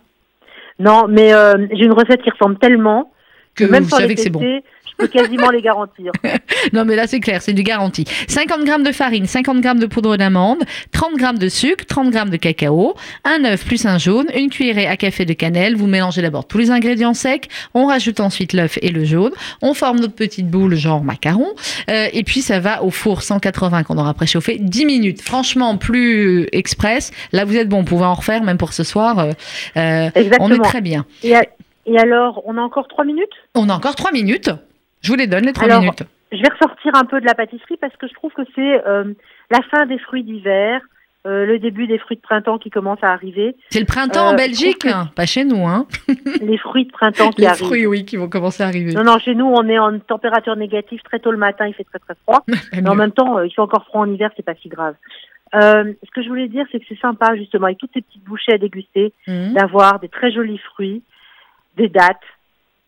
Non, 0.80 1.06
mais 1.08 1.34
euh, 1.34 1.68
j'ai 1.72 1.86
une 1.86 1.94
recette 1.94 2.22
qui 2.24 2.30
ressemble 2.32 2.58
tellement 2.60 3.12
Que 3.58 3.66
même 3.66 3.84
vous 3.84 3.90
savez 3.90 4.16
que 4.16 4.22
c'est 4.22 4.30
bon. 4.30 4.42
je 4.42 4.92
peux 4.98 5.08
quasiment 5.08 5.50
les 5.50 5.62
garantir. 5.62 6.12
Non 6.74 6.86
mais 6.86 6.96
là 6.96 7.08
c'est 7.08 7.20
clair, 7.20 7.42
c'est 7.42 7.54
du 7.54 7.64
garanti. 7.64 8.04
50 8.28 8.66
grammes 8.66 8.84
de 8.84 8.92
farine, 8.92 9.26
50 9.26 9.62
grammes 9.62 9.80
de 9.80 9.86
poudre 9.86 10.18
d'amande, 10.18 10.64
30 10.92 11.16
grammes 11.16 11.38
de 11.38 11.48
sucre, 11.50 11.86
30 11.86 12.10
grammes 12.10 12.30
de 12.30 12.36
cacao, 12.38 12.96
un 13.24 13.46
œuf 13.46 13.66
plus 13.66 13.86
un 13.86 13.98
jaune, 13.98 14.26
une 14.36 14.50
cuillerée 14.50 14.88
à 14.88 14.98
café 14.98 15.24
de 15.24 15.34
cannelle. 15.34 15.76
Vous 15.76 15.88
mélangez 15.88 16.22
d'abord 16.22 16.46
tous 16.46 16.58
les 16.58 16.72
ingrédients 16.72 17.14
secs, 17.14 17.48
on 17.74 17.86
rajoute 17.86 18.20
ensuite 18.20 18.54
l'œuf 18.54 18.80
et 18.82 18.90
le 18.90 19.06
jaune, 19.06 19.32
on 19.62 19.74
forme 19.74 20.00
notre 20.00 20.16
petite 20.16 20.50
boule 20.50 20.76
genre 20.76 21.04
macaron, 21.04 21.54
euh, 21.90 22.08
et 22.12 22.24
puis 22.24 22.42
ça 22.42 22.60
va 22.60 22.84
au 22.84 22.90
four 22.90 23.22
180 23.22 23.84
qu'on 23.84 23.98
aura 23.98 24.14
préchauffé 24.14 24.58
10 24.60 24.86
minutes. 24.86 25.22
Franchement 25.22 25.78
plus 25.78 26.48
express. 26.52 27.12
Là 27.32 27.46
vous 27.46 27.56
êtes 27.56 27.70
bon, 27.70 27.80
on 27.80 27.84
pouvez 27.86 28.06
en 28.06 28.16
refaire 28.16 28.44
même 28.44 28.58
pour 28.58 28.74
ce 28.74 28.84
soir. 28.84 29.20
euh, 29.20 29.32
euh, 29.78 30.10
on 30.40 30.52
est 30.52 30.60
très 30.60 30.82
bien. 30.82 31.06
Et, 31.24 31.34
et 31.88 31.98
alors, 31.98 32.42
on 32.46 32.58
a 32.58 32.62
encore 32.62 32.88
3 32.88 33.06
minutes? 33.06 33.34
On 33.56 33.70
a 33.70 33.74
encore 33.74 33.96
3 33.96 34.12
minutes. 34.12 34.50
Je 35.02 35.10
vous 35.10 35.16
les 35.18 35.28
donne 35.28 35.46
les 35.46 35.54
3 35.54 35.68
Alors, 35.68 35.82
minutes. 35.82 36.04
Je 36.32 36.38
vais 36.42 36.50
ressortir 36.50 36.92
un 36.96 37.06
peu 37.06 37.20
de 37.22 37.26
la 37.26 37.34
pâtisserie 37.34 37.78
parce 37.80 37.96
que 37.96 38.08
je 38.08 38.14
trouve 38.14 38.32
que 38.34 38.42
c'est 38.56 38.86
euh, 38.88 39.06
la 39.50 39.62
fin 39.72 39.86
des 39.86 39.98
fruits 39.98 40.24
d'hiver, 40.24 40.82
euh, 41.26 41.46
le 41.46 41.58
début 41.60 41.88
des 41.88 41.98
fruits 41.98 42.18
de 42.18 42.22
printemps 42.22 42.58
qui 42.58 42.70
commencent 42.70 43.04
à 43.04 43.12
arriver, 43.14 43.56
C'est 43.70 43.80
le 43.80 43.86
printemps 43.86 44.28
euh, 44.28 44.30
en 44.30 44.32
je 44.32 44.38
Belgique, 44.38 44.86
hein, 44.86 45.10
pas 45.16 45.26
chez 45.26 45.46
nous, 45.46 45.66
hein. 45.66 45.88
les 46.42 46.58
fruits 46.58 46.86
de 46.86 46.92
printemps 46.92 47.30
qui 47.32 47.42
Les 47.42 47.48
arrivent. 47.48 47.66
fruits, 47.66 47.86
oui, 47.86 48.04
qui 48.06 48.18
vont 48.18 48.28
commencer 48.30 48.64
à 48.64 48.68
arriver. 48.68 48.94
Non, 48.94 49.04
non, 49.04 49.18
chez 49.20 49.36
nous, 49.36 49.46
on 49.46 49.68
est 49.70 49.80
en 49.80 49.98
température 50.00 50.56
négative 50.58 51.00
très 51.04 51.20
tôt 51.20 51.32
le 51.32 51.38
matin, 51.38 51.66
il 51.68 51.74
fait 51.74 51.86
très 51.86 52.00
très 52.00 52.16
froid. 52.24 52.44
Pas 52.48 52.82
Mais 52.82 52.90
en 52.90 52.96
même 52.96 53.12
temps, 53.14 53.38
euh, 53.38 53.48
il 53.48 53.52
fait 53.54 53.62
encore 53.62 53.86
froid 53.86 54.02
en 54.02 54.12
hiver, 54.12 54.30
c'est 54.36 54.44
pas 54.46 54.56
si 54.62 54.68
grave. 54.68 54.96
Euh, 55.56 55.94
ce 56.04 56.12
que 56.12 56.22
je 56.22 56.28
voulais 56.28 56.50
dire, 56.50 56.66
c'est 56.72 56.80
que 56.80 56.86
c'est 56.90 57.00
sympa, 57.00 57.36
justement, 57.38 57.68
avec 57.68 57.78
toutes 57.78 57.92
ces 57.94 58.02
petites 58.02 58.24
bouchées 58.26 58.52
à 58.54 58.58
déguster, 58.58 59.14
Mhm. 59.28 59.54
d'avoir 59.54 60.00
des 60.02 60.10
très 60.10 60.30
jolis 60.32 60.58
fruits, 60.74 61.04
des 61.78 61.88
dattes, 61.88 62.18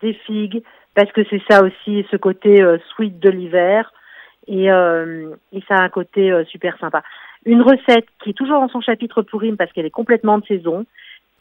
des 0.02 0.14
figues, 0.14 0.62
parce 0.96 1.12
que 1.12 1.22
c'est 1.30 1.42
ça 1.50 1.64
aussi, 1.64 2.06
ce 2.12 2.18
côté 2.18 2.62
euh, 2.62 2.78
sweet 2.94 3.20
de 3.20 3.30
l'hiver, 3.30 3.94
et, 4.48 4.72
euh, 4.72 5.30
et 5.54 5.62
ça 5.68 5.76
a 5.76 5.84
un 5.84 5.90
côté 5.90 6.32
euh, 6.32 6.44
super 6.46 6.78
sympa. 6.80 7.04
Une 7.46 7.62
recette 7.62 8.08
qui 8.22 8.32
est 8.32 8.34
toujours 8.34 8.60
dans 8.60 8.68
son 8.68 8.82
chapitre 8.82 9.22
pourrime 9.22 9.56
parce 9.56 9.72
qu'elle 9.72 9.86
est 9.86 9.92
complètement 9.92 10.40
de 10.40 10.46
saison, 10.46 10.86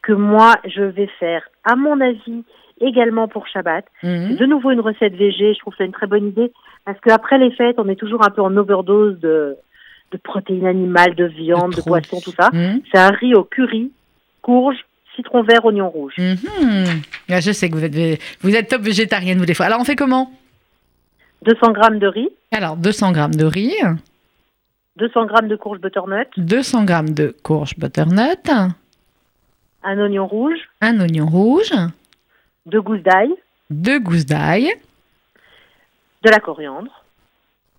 que 0.01 0.13
moi 0.13 0.53
je 0.65 0.83
vais 0.83 1.09
faire, 1.19 1.43
à 1.65 1.75
mon 1.75 1.99
avis, 1.99 2.43
également 2.79 3.27
pour 3.27 3.47
Shabbat. 3.47 3.85
Mhm. 4.03 4.37
De 4.37 4.45
nouveau 4.45 4.71
une 4.71 4.79
recette 4.79 5.15
végé, 5.15 5.53
je 5.53 5.59
trouve 5.59 5.75
ça 5.75 5.83
une 5.83 5.91
très 5.91 6.07
bonne 6.07 6.27
idée, 6.27 6.53
parce 6.85 6.99
qu'après 7.01 7.37
les 7.37 7.51
fêtes, 7.51 7.79
on 7.79 7.89
est 7.89 7.99
toujours 7.99 8.23
un 8.25 8.29
peu 8.29 8.41
en 8.41 8.55
overdose 8.55 9.19
de, 9.19 9.57
de 10.11 10.17
protéines 10.17 10.67
animales, 10.67 11.15
de 11.15 11.25
viande, 11.25 11.71
de, 11.71 11.81
trop. 11.81 11.89
poisson, 11.89 12.19
tout 12.23 12.31
ça. 12.31 12.49
Mhm. 12.53 12.81
C'est 12.91 12.99
un 12.99 13.11
riz 13.11 13.35
au 13.35 13.43
curry, 13.43 13.91
courge, 14.41 14.77
citron 15.19 15.43
vert, 15.43 15.65
oignon 15.65 15.89
rouge. 15.89 16.13
Mhm. 16.17 17.01
Ah, 17.29 17.39
je 17.41 17.51
sais 17.51 17.69
que 17.69 17.75
vous 17.75 17.83
êtes, 17.83 18.21
vous 18.41 18.55
êtes 18.55 18.69
top 18.69 18.81
végétarienne, 18.81 19.37
vous, 19.37 19.45
des 19.45 19.53
fois. 19.53 19.65
Alors, 19.65 19.79
on 19.79 19.83
fait 19.83 19.95
comment? 19.95 20.31
200 21.43 21.71
grammes 21.71 21.99
de 21.99 22.07
riz, 22.07 22.29
Alors, 22.51 22.75
200 22.77 23.11
grammes 23.11 23.35
de 23.35 23.45
riz, 23.45 23.73
200 24.97 25.25
grammes 25.25 25.47
de 25.47 25.55
courge 25.55 25.79
butternut, 25.79 26.27
200 26.37 26.83
grammes 26.83 27.11
de 27.11 27.35
courge 27.43 27.77
butternut, 27.77 28.49
un 29.83 29.99
oignon 29.99 30.27
rouge, 30.27 30.59
un 30.81 30.99
oignon 30.99 31.27
rouge, 31.27 31.71
deux 32.65 32.81
gousses 32.81 33.03
d'ail, 33.03 33.33
deux 33.69 33.99
gousses 33.99 34.25
d'ail, 34.25 34.69
de 36.23 36.29
la 36.29 36.39
coriandre, 36.39 37.05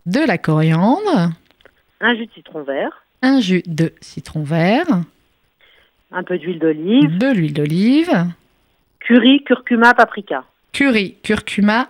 de 0.06 0.20
la 0.20 0.38
coriandre, 0.38 1.30
un 2.00 2.14
jus 2.14 2.26
de 2.26 2.32
citron 2.32 2.62
vert, 2.62 3.02
un 3.20 3.40
jus 3.40 3.62
de 3.66 3.92
citron 4.00 4.42
vert, 4.42 4.86
un 6.12 6.22
peu 6.22 6.38
d'huile 6.38 6.58
d'olive, 6.58 7.18
de 7.18 7.28
l'huile 7.32 7.52
d'olive, 7.54 8.10
curry, 9.00 9.42
curcuma, 9.44 9.94
paprika. 9.94 10.44
curry, 10.72 11.16
curcuma, 11.22 11.88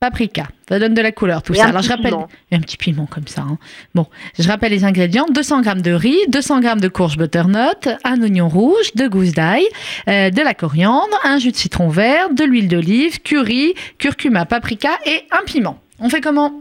paprika. 0.00 0.44
Ça 0.68 0.78
donne 0.78 0.94
de 0.94 1.02
la 1.02 1.12
couleur, 1.12 1.42
tout 1.42 1.52
Et 1.52 1.56
ça. 1.56 1.66
Alors, 1.68 1.82
je 1.82 1.90
rappelle. 1.90 2.06
piment. 2.12 2.28
Et 2.50 2.56
un 2.56 2.60
petit 2.60 2.76
piment 2.76 3.06
comme 3.06 3.26
ça. 3.26 3.42
hein. 3.42 3.58
Bon, 3.94 4.06
je 4.38 4.48
rappelle 4.48 4.70
les 4.72 4.84
ingrédients 4.84 5.26
200 5.32 5.62
g 5.62 5.70
de 5.82 5.92
riz, 5.92 6.16
200 6.28 6.62
g 6.62 6.68
de 6.80 6.88
courge 6.88 7.16
butternut, 7.18 7.88
un 8.04 8.22
oignon 8.22 8.48
rouge, 8.48 8.94
deux 8.94 9.08
gousses 9.08 9.32
d'ail, 9.34 9.64
euh, 10.08 10.30
de 10.30 10.42
la 10.42 10.54
coriandre, 10.54 11.18
un 11.24 11.38
jus 11.38 11.50
de 11.52 11.56
citron 11.56 11.88
vert, 11.88 12.30
de 12.32 12.44
l'huile 12.44 12.68
d'olive, 12.68 13.20
curry, 13.22 13.74
curcuma, 13.98 14.46
paprika 14.46 14.90
et 15.06 15.24
un 15.32 15.44
piment. 15.44 15.78
On 16.00 16.08
fait 16.08 16.20
comment? 16.22 16.52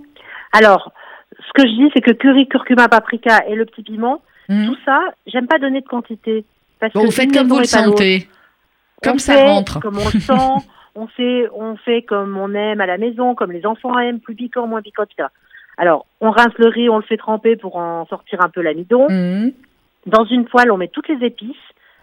Alors, 0.51 0.91
ce 1.47 1.53
que 1.61 1.67
je 1.67 1.73
dis, 1.73 1.89
c'est 1.93 2.01
que 2.01 2.11
curry, 2.11 2.47
curcuma, 2.47 2.89
paprika 2.89 3.45
et 3.47 3.55
le 3.55 3.65
petit 3.65 3.83
piment, 3.83 4.21
Hmm 4.51 4.65
tout 4.65 4.77
ça, 4.83 4.99
j'aime 5.27 5.45
pas 5.45 5.59
donner 5.59 5.81
de 5.81 5.87
quantité. 5.87 6.43
Parce 6.79 6.93
Bon, 6.93 7.01
que 7.01 7.05
Vous 7.05 7.11
faites 7.11 7.33
comme 7.33 7.47
vous 7.47 7.59
le 7.59 7.65
sentez. 7.65 8.27
On 9.01 9.09
Comme 9.09 9.19
ça 9.19 9.33
fait 9.33 9.47
rentre. 9.47 9.79
Comme 9.79 9.97
on 9.97 10.05
le 10.05 10.19
sent. 10.19 10.67
on 10.95 11.07
fait, 11.07 11.47
on 11.53 11.75
fait 11.77 12.01
comme 12.03 12.37
on 12.37 12.53
aime 12.53 12.81
à 12.81 12.85
la 12.85 12.97
maison, 12.97 13.35
comme 13.35 13.51
les 13.51 13.65
enfants 13.65 13.97
aiment, 13.99 14.19
plus 14.19 14.35
piquant, 14.35 14.67
moins 14.67 14.81
piquant, 14.81 15.03
etc. 15.03 15.29
Alors, 15.77 16.05
on 16.19 16.31
rince 16.31 16.53
le 16.57 16.67
riz, 16.67 16.89
on 16.89 16.97
le 16.97 17.03
fait 17.03 17.17
tremper 17.17 17.55
pour 17.55 17.77
en 17.77 18.05
sortir 18.07 18.41
un 18.43 18.49
peu 18.49 18.61
l'amidon. 18.61 19.07
Mhm. 19.09 19.53
Dans 20.05 20.25
une 20.25 20.45
poêle, 20.45 20.71
on 20.71 20.77
met 20.77 20.89
toutes 20.89 21.07
les 21.07 21.25
épices, 21.25 21.55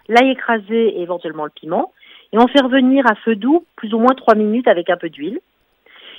l'ail 0.07 0.31
écrasé 0.31 0.97
et 0.97 1.01
éventuellement 1.01 1.45
le 1.45 1.51
piment. 1.51 1.91
Et 2.33 2.37
on 2.37 2.47
fait 2.47 2.61
revenir 2.61 3.05
à 3.09 3.15
feu 3.15 3.35
doux 3.35 3.65
plus 3.75 3.93
ou 3.93 3.99
moins 3.99 4.13
trois 4.15 4.35
minutes 4.35 4.67
avec 4.67 4.89
un 4.89 4.97
peu 4.97 5.09
d'huile. 5.09 5.39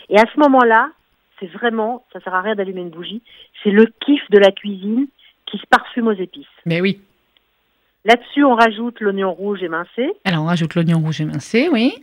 Et 0.09 0.19
à 0.19 0.25
ce 0.33 0.39
moment-là, 0.41 0.91
c'est 1.39 1.51
vraiment, 1.53 2.05
ça 2.13 2.21
sert 2.21 2.35
à 2.35 2.41
rien 2.41 2.55
d'allumer 2.55 2.81
une 2.81 2.91
bougie, 2.91 3.23
c'est 3.63 3.71
le 3.71 3.87
kiff 4.05 4.23
de 4.31 4.39
la 4.39 4.51
cuisine 4.51 5.07
qui 5.47 5.59
se 5.59 5.67
parfume 5.67 6.09
aux 6.09 6.13
épices. 6.13 6.47
Mais 6.65 6.81
oui. 6.81 7.01
Là-dessus, 8.05 8.45
on 8.45 8.55
rajoute 8.55 9.01
l'oignon 9.01 9.33
rouge 9.33 9.63
émincé. 9.63 10.13
Alors, 10.25 10.45
on 10.45 10.47
rajoute 10.47 10.75
l'oignon 10.75 10.99
rouge 11.01 11.21
émincé, 11.21 11.69
oui. 11.71 11.95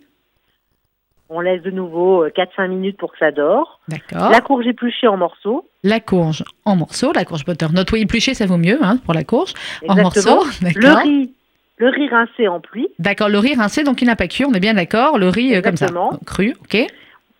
On 1.29 1.39
laisse 1.39 1.63
de 1.63 1.71
nouveau 1.71 2.25
euh, 2.25 2.29
4-5 2.29 2.67
minutes 2.67 2.97
pour 2.97 3.11
que 3.11 3.17
ça 3.17 3.31
dore. 3.31 3.79
D'accord. 3.87 4.29
La 4.29 4.41
courge 4.41 4.67
épluchée 4.67 5.07
en 5.07 5.17
morceaux. 5.17 5.67
La 5.83 5.99
courge 5.99 6.43
en 6.65 6.75
morceaux, 6.75 7.11
la 7.13 7.25
courge 7.25 7.45
butternut. 7.45 7.91
Oui, 7.91 8.01
épluchée, 8.01 8.35
ça 8.35 8.45
vaut 8.45 8.57
mieux 8.57 8.77
hein, 8.83 8.97
pour 9.03 9.13
la 9.13 9.23
courge. 9.23 9.53
En 9.87 9.95
morceaux, 9.95 10.43
Le 10.61 10.73
d'accord. 10.73 11.01
riz, 11.01 11.33
le 11.77 11.89
riz 11.89 12.07
rincé 12.09 12.47
en 12.47 12.59
pluie. 12.59 12.89
D'accord, 12.99 13.29
le 13.29 13.39
riz 13.39 13.55
rincé, 13.55 13.83
donc 13.83 14.01
il 14.01 14.05
n'a 14.05 14.15
pas 14.15 14.27
cuit, 14.27 14.45
on 14.45 14.53
est 14.53 14.59
bien 14.59 14.75
d'accord. 14.75 15.17
Le 15.17 15.29
riz 15.29 15.55
euh, 15.55 15.61
comme 15.61 15.77
ça, 15.77 15.87
cru, 16.25 16.55
ok. 16.61 16.75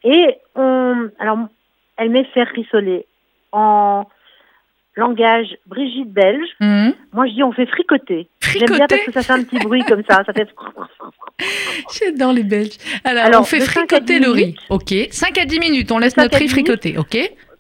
Et 0.04 0.38
on, 0.56 1.10
alors, 1.20 1.38
elle 1.98 2.10
met 2.10 2.24
faire 2.26 2.48
rissoler 2.56 3.06
en 3.52 4.06
langage 4.96 5.48
Brigitte 5.66 6.12
belge. 6.12 6.48
Mhm. 6.60 6.94
Moi, 7.14 7.28
je 7.28 7.34
dis 7.34 7.44
on 7.44 7.52
fait 7.52 7.66
fricoter. 7.66 8.28
J'aime 8.42 8.54
bien 8.60 8.68
Fricoter 8.68 8.88
parce 8.88 9.06
que 9.06 9.12
ça 9.12 9.22
fait 9.24 9.34
un 9.34 9.44
petit 9.44 9.60
bruit 9.60 9.84
comme 9.86 10.04
ça. 10.08 10.24
Ça 10.26 10.34
fait. 10.34 10.48
J'adore 11.94 12.34
les 12.34 12.44
Belges. 12.44 12.78
Alors, 13.04 13.26
Alors, 13.26 13.42
on 13.42 13.44
fait 13.44 13.60
fricoter 13.60 14.20
le 14.20 14.30
riz. 14.30 14.56
Ok. 14.70 14.94
5 15.12 15.38
à 15.38 15.46
10 15.46 15.60
minutes, 15.60 15.92
on 15.92 15.98
laisse 15.98 16.16
notre 16.18 16.38
riz 16.38 16.48
fricoter, 16.48 16.98
ok? 16.98 17.18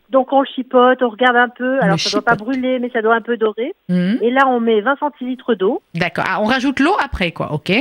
Donc 0.09 0.31
on 0.31 0.41
le 0.41 0.47
chipote, 0.47 1.01
on 1.01 1.09
regarde 1.09 1.35
un 1.35 1.49
peu. 1.49 1.79
Alors 1.81 1.95
le 1.95 1.97
ça 1.97 2.11
doit 2.11 2.21
pas 2.21 2.35
brûler, 2.35 2.79
mais 2.79 2.89
ça 2.91 3.01
doit 3.01 3.15
un 3.15 3.21
peu 3.21 3.37
dorer. 3.37 3.73
Mhm. 3.89 4.19
Et 4.21 4.31
là, 4.31 4.47
on 4.47 4.59
met 4.59 4.79
20 4.81 4.97
centilitres 4.99 5.55
d'eau. 5.55 5.81
D'accord. 5.93 6.23
Ah, 6.27 6.41
on 6.41 6.45
rajoute 6.45 6.79
l'eau 6.79 6.95
après, 7.03 7.31
quoi, 7.31 7.51
ok? 7.53 7.71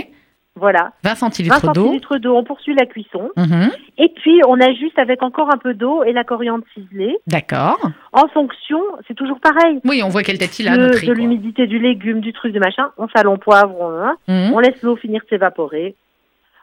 Voilà. 0.56 0.92
20 1.02 1.10
20 1.10 1.14
centilitres 1.16 1.72
d'eau. 1.72 1.84
centilitres 1.84 2.18
d'eau. 2.18 2.36
On 2.36 2.44
poursuit 2.44 2.74
la 2.74 2.86
cuisson. 2.86 3.30
Mhm. 3.36 3.70
Et 3.98 4.08
puis 4.08 4.40
on 4.46 4.60
ajuste 4.60 4.98
avec 4.98 5.22
encore 5.22 5.48
un 5.52 5.58
peu 5.58 5.74
d'eau 5.74 6.04
et 6.04 6.12
la 6.12 6.22
coriandre 6.22 6.64
ciselée. 6.74 7.16
D'accord. 7.26 7.78
En 8.12 8.28
fonction, 8.28 8.78
c'est 9.08 9.14
toujours 9.14 9.40
pareil. 9.40 9.80
Oui, 9.84 10.02
on 10.04 10.08
voit 10.08 10.22
quelle 10.22 10.38
tête 10.38 10.56
il 10.60 10.68
a, 10.68 10.76
de, 10.76 10.82
notre 10.86 11.04
de 11.04 11.12
l'humidité 11.12 11.66
du 11.66 11.78
légume, 11.80 12.20
du 12.20 12.32
truc, 12.32 12.52
du 12.52 12.60
machin. 12.60 12.90
On 12.98 13.08
sale, 13.08 13.26
on 13.26 13.36
poivre, 13.36 13.74
on, 13.80 13.90
hein. 13.90 14.16
Mhm. 14.28 14.52
on 14.54 14.58
laisse 14.60 14.80
l'eau 14.82 14.94
finir 14.96 15.22
de 15.24 15.28
s'évaporer. 15.28 15.96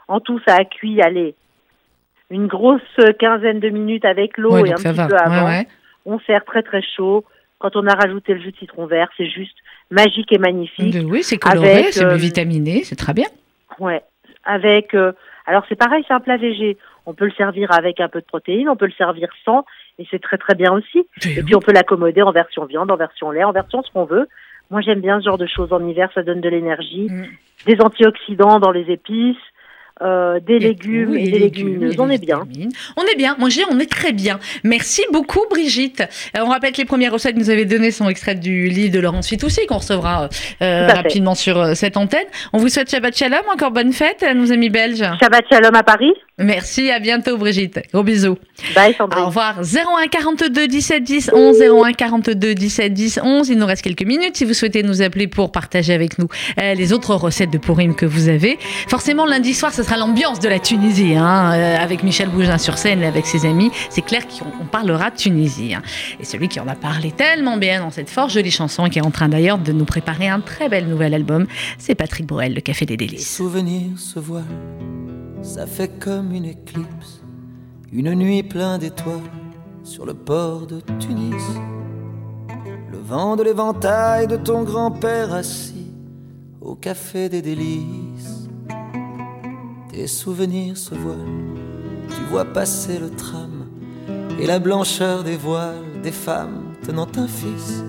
En 0.07 0.19
tout, 0.21 0.39
ça 0.47 0.55
a 0.55 0.63
cuit, 0.65 1.01
allez, 1.01 1.35
une 2.29 2.47
grosse 2.47 2.81
quinzaine 3.19 3.59
de 3.59 3.69
minutes 3.69 4.05
avec 4.05 4.37
l'eau 4.37 4.53
Ouais, 4.53 4.69
et 4.69 4.71
un 4.73 4.75
petit 4.75 4.87
va. 4.93 5.07
peu 5.07 5.15
avant. 5.17 5.45
Ouais, 5.47 5.57
ouais. 5.59 5.67
On 6.05 6.17
sert 6.21 6.45
très 6.45 6.63
très 6.63 6.81
chaud. 6.95 7.25
Quand 7.59 7.75
on 7.75 7.85
a 7.87 7.93
rajouté 7.93 8.33
le 8.33 8.39
jus 8.41 8.51
de 8.51 8.57
citron 8.57 8.87
vert, 8.87 9.09
c'est 9.17 9.27
juste 9.29 9.55
magique 9.91 10.31
et 10.33 10.37
magnifique. 10.39 10.93
De- 10.93 11.03
Oui, 11.05 11.21
c'est 11.23 11.37
coloré, 11.37 11.91
c'est 11.91 12.03
euh, 12.03 12.15
vitaminé, 12.15 12.83
c'est 12.83 12.95
très 12.95 13.13
bien. 13.13 13.27
Ouais. 13.81 14.01
Avec, 14.45 14.93
euh, 14.93 15.11
alors 15.45 15.65
c'est 15.67 15.75
pareil, 15.75 16.03
c'est 16.07 16.13
un 16.13 16.19
plat 16.19 16.37
végé. 16.37 16.77
On 17.05 17.13
peut 17.13 17.25
le 17.25 17.31
servir 17.31 17.71
avec 17.71 17.99
un 17.99 18.07
peu 18.07 18.21
de 18.21 18.25
protéines, 18.25 18.69
on 18.69 18.75
peut 18.75 18.85
le 18.85 18.91
servir 18.93 19.27
sans, 19.43 19.65
et 19.99 20.07
c'est 20.09 20.21
très 20.21 20.37
très 20.37 20.55
bien 20.55 20.71
aussi. 20.71 21.05
Et 21.25 21.43
puis 21.43 21.55
on 21.55 21.59
peut 21.59 21.73
l'accommoder 21.73 22.21
en 22.21 22.31
version 22.31 22.65
viande, 22.65 22.91
en 22.91 22.95
version 22.95 23.31
lait, 23.31 23.43
en 23.43 23.51
version 23.51 23.81
ce 23.83 23.91
qu'on 23.91 24.05
veut. 24.05 24.27
Moi 24.69 24.81
j'aime 24.81 25.01
bien 25.01 25.19
ce 25.19 25.25
genre 25.25 25.37
de 25.37 25.47
choses 25.47 25.73
en 25.73 25.85
hiver, 25.85 26.09
ça 26.13 26.23
donne 26.23 26.41
de 26.41 26.49
l'énergie, 26.49 27.07
Mm. 27.09 27.25
des 27.65 27.81
antioxydants 27.81 28.59
dans 28.59 28.71
les 28.71 28.89
épices, 28.91 29.35
euh, 30.03 30.39
des 30.39 30.57
légumes 30.57 31.15
et 31.15 31.29
des 31.29 31.37
légumes, 31.37 31.91
On 31.99 32.09
est 32.09 32.17
bien. 32.17 32.41
On 32.97 33.03
est 33.03 33.15
bien. 33.15 33.35
Dis, 33.51 33.63
on 33.69 33.79
est 33.79 33.89
très 33.89 34.13
bien. 34.13 34.39
Merci 34.63 35.03
beaucoup, 35.11 35.41
Brigitte. 35.49 36.01
Euh, 36.35 36.41
on 36.43 36.49
rappelle 36.49 36.71
que 36.71 36.77
les 36.77 36.85
premières 36.85 37.11
recettes 37.11 37.35
que 37.35 37.39
vous 37.39 37.49
avez 37.49 37.65
données 37.65 37.91
sont 37.91 38.09
extraites 38.09 38.39
du 38.39 38.67
livre 38.69 38.93
de 38.93 38.99
Laurence 38.99 39.27
Fitoussi, 39.27 39.67
qu'on 39.67 39.77
recevra 39.77 40.29
euh, 40.61 40.87
rapidement 40.87 41.35
sur 41.35 41.75
cette 41.75 41.97
antenne. 41.97 42.25
On 42.53 42.57
vous 42.57 42.69
souhaite 42.69 42.89
Shabbat 42.89 43.15
Shalom. 43.15 43.41
Encore 43.53 43.71
bonne 43.71 43.91
fête, 43.91 44.23
à 44.23 44.33
nos 44.33 44.51
amis 44.51 44.69
belges. 44.69 45.03
Shabbat 45.19 45.43
shalom 45.51 45.75
à 45.75 45.83
Paris. 45.83 46.13
Merci. 46.39 46.89
À 46.89 46.99
bientôt, 46.99 47.37
Brigitte. 47.37 47.81
Gros 47.93 48.03
bisous. 48.03 48.37
Bye 48.73 48.95
Sandrine. 48.97 49.23
Au 49.23 49.27
revoir. 49.27 49.59
01 49.59 50.07
42 50.07 50.67
17 50.67 51.03
10 51.03 51.31
11 51.33 51.61
01 51.61 51.93
42 51.93 52.55
17 52.55 52.93
10 52.93 53.19
11. 53.23 53.49
Il 53.49 53.59
nous 53.59 53.65
reste 53.67 53.83
quelques 53.83 54.03
minutes 54.03 54.37
si 54.37 54.45
vous 54.45 54.53
souhaitez 54.53 54.81
nous 54.81 55.01
appeler 55.01 55.27
pour 55.27 55.51
partager 55.51 55.93
avec 55.93 56.17
nous 56.17 56.27
les 56.57 56.93
autres 56.93 57.13
recettes 57.13 57.51
de 57.51 57.57
Pourim 57.57 57.95
que 57.95 58.05
vous 58.05 58.29
avez. 58.29 58.57
Forcément, 58.87 59.25
lundi 59.25 59.53
soir, 59.53 59.73
ce 59.73 59.83
sera 59.83 59.90
l'ambiance 59.97 60.39
de 60.39 60.47
la 60.47 60.59
Tunisie, 60.59 61.15
hein, 61.15 61.53
euh, 61.53 61.77
avec 61.77 62.03
Michel 62.03 62.29
Bougin 62.29 62.57
sur 62.57 62.77
scène 62.77 63.01
et 63.01 63.05
avec 63.05 63.25
ses 63.25 63.45
amis. 63.45 63.71
C'est 63.89 64.01
clair 64.01 64.27
qu'on 64.27 64.45
on 64.61 64.65
parlera 64.65 65.09
de 65.11 65.15
Tunisie. 65.15 65.73
hein. 65.73 65.81
Et 66.19 66.25
celui 66.25 66.47
qui 66.47 66.59
en 66.59 66.67
a 66.67 66.75
parlé 66.75 67.11
tellement 67.11 67.57
bien 67.57 67.81
dans 67.81 67.91
cette 67.91 68.09
fort 68.09 68.29
jolie 68.29 68.51
chanson 68.51 68.85
et 68.85 68.89
qui 68.89 68.99
est 68.99 69.05
en 69.05 69.11
train 69.11 69.29
d'ailleurs 69.29 69.57
de 69.57 69.71
nous 69.71 69.85
préparer 69.85 70.27
un 70.27 70.39
très 70.39 70.69
bel 70.69 70.87
nouvel 70.87 71.13
album, 71.13 71.47
c'est 71.77 71.95
Patrick 71.95 72.25
Borel, 72.25 72.53
le 72.53 72.61
Café 72.61 72.85
des 72.85 72.97
Les 72.97 73.07
Délices. 73.07 73.35
souvenirs 73.35 73.97
se 73.97 74.19
ça 75.41 75.65
fait 75.65 75.99
comme 75.99 76.33
une 76.33 76.45
éclipse, 76.45 77.21
une 77.91 78.13
nuit 78.13 78.43
d'étoiles 78.43 79.19
sur 79.83 80.05
le 80.05 80.13
port 80.13 80.67
de 80.67 80.81
Tunis. 80.99 81.43
Le 82.91 82.99
vent 82.99 83.35
de 83.35 83.43
l'éventail 83.43 84.27
de 84.27 84.37
ton 84.37 84.63
grand-père 84.63 85.33
assis 85.33 85.91
au 86.61 86.75
café 86.75 87.27
des 87.27 87.41
délices. 87.41 88.40
Tes 90.01 90.07
souvenirs 90.07 90.77
se 90.77 90.95
voilent, 90.95 91.53
tu 92.09 92.23
vois 92.31 92.43
passer 92.43 92.97
le 92.97 93.11
tram 93.11 93.67
et 94.39 94.47
la 94.47 94.57
blancheur 94.57 95.23
des 95.23 95.37
voiles 95.37 96.01
des 96.01 96.11
femmes 96.11 96.73
tenant 96.83 97.07
un 97.17 97.27
fils. 97.27 97.83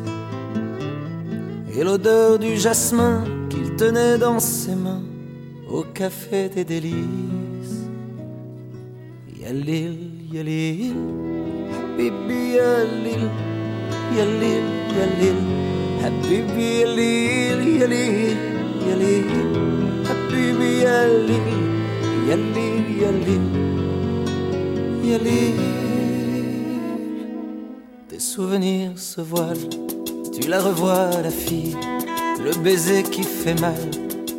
Et 1.75 1.83
l'odeur 1.83 2.39
du 2.39 2.59
jasmin 2.59 3.25
qu'il 3.49 3.77
tenait 3.77 4.19
dans 4.19 4.41
ses 4.41 4.75
mains 4.75 5.01
au 5.71 5.85
café 5.85 6.51
des 6.51 6.67
délices. 6.67 7.87
Yalil, 9.41 9.97
Yalil, 10.31 10.95
Habibi 11.73 12.57
Yalil, 12.59 13.25
Yalil, 14.19 14.67
Yalil, 14.99 15.41
Habibi 16.05 16.81
Yalil, 16.83 17.81
Yalil, 17.81 18.37
Yalil, 18.87 19.27
Habibi 20.11 20.83
Yalil, 20.83 21.72
Yalil, 22.29 22.85
Yalil, 23.03 23.47
Yalil. 25.05 25.61
Tes 28.09 28.21
souvenirs 28.21 28.97
se 28.97 29.21
voilent, 29.21 29.69
tu 30.33 30.49
la 30.49 30.61
revois 30.61 31.11
la 31.23 31.31
fille, 31.31 31.77
le 32.45 32.53
baiser 32.63 33.03
qui 33.03 33.25
fait 33.25 33.61
mal 33.61 33.91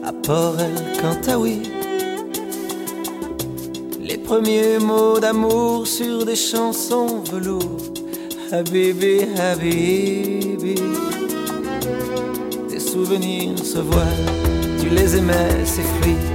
à 0.04 0.14
Port 0.14 0.56
El 0.60 1.02
Kantaoui. 1.02 1.64
Les 4.00 4.18
premiers 4.18 4.80
mots 4.80 5.20
d'amour 5.20 5.86
sur 5.86 6.26
des 6.26 6.36
chansons 6.38 7.22
velours. 7.32 7.82
Habibi, 8.52 9.26
Habibi. 9.38 10.76
Tes 12.70 12.80
souvenirs 12.80 13.58
se 13.58 13.80
voilent, 13.80 14.32
tu 14.80 14.90
les 14.90 15.18
aimais, 15.18 15.66
ces 15.66 15.82
fruits. 15.82 16.33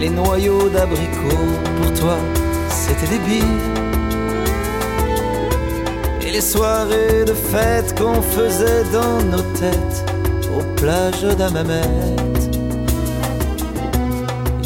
Les 0.00 0.08
noyaux 0.08 0.70
d'abricots, 0.70 1.52
pour 1.76 1.92
toi, 1.92 2.16
c'était 2.70 3.06
des 3.06 3.18
billes. 3.18 3.60
Et 6.26 6.32
les 6.32 6.40
soirées 6.40 7.26
de 7.26 7.34
fête 7.34 7.98
qu'on 7.98 8.22
faisait 8.22 8.84
dans 8.94 9.20
nos 9.30 9.42
têtes, 9.60 10.04
aux 10.56 10.64
plages 10.80 11.36
d'Amamet. 11.36 11.82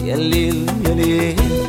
Yalil, 0.04 0.66
Yalil, 0.86 1.63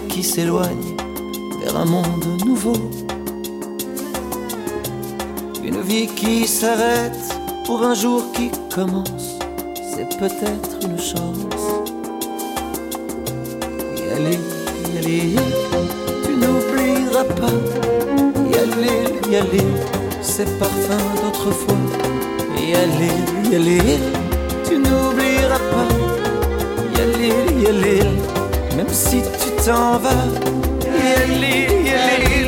qui 0.00 0.22
s'éloigne 0.22 0.96
vers 1.62 1.76
un 1.76 1.84
monde 1.84 2.42
nouveau. 2.44 2.76
Une 5.64 5.80
vie 5.80 6.06
qui 6.08 6.46
s'arrête 6.46 7.16
pour 7.64 7.82
un 7.82 7.94
jour 7.94 8.22
qui 8.32 8.50
commence, 8.74 9.38
c'est 9.94 10.08
peut-être 10.18 10.76
une 10.82 10.98
chance. 10.98 11.64
Y 13.96 14.12
aller, 14.12 14.38
y 14.92 14.98
aller, 14.98 15.34
tu 16.24 16.32
n'oublieras 16.32 17.24
pas. 17.24 17.56
Y 18.50 18.54
aller, 18.58 19.30
y 19.30 19.36
aller, 19.36 19.66
ces 20.20 20.44
parfums 20.58 21.14
d'autrefois. 21.22 21.74
Y 22.58 22.74
aller, 22.74 23.50
y 23.50 23.54
aller, 23.56 23.98
tu 24.68 24.76
n'oublieras 24.78 25.64
pas. 25.74 25.88
Y 26.94 27.00
aller, 27.00 27.62
y 27.62 27.66
aller, 27.66 28.02
même 28.76 28.90
si 28.90 29.22
tu 29.22 29.55
t'en 29.66 29.98
vas. 29.98 30.28
Y 30.84 30.86
aller, 31.22 31.66
y 31.84 31.88
aller, 31.88 32.46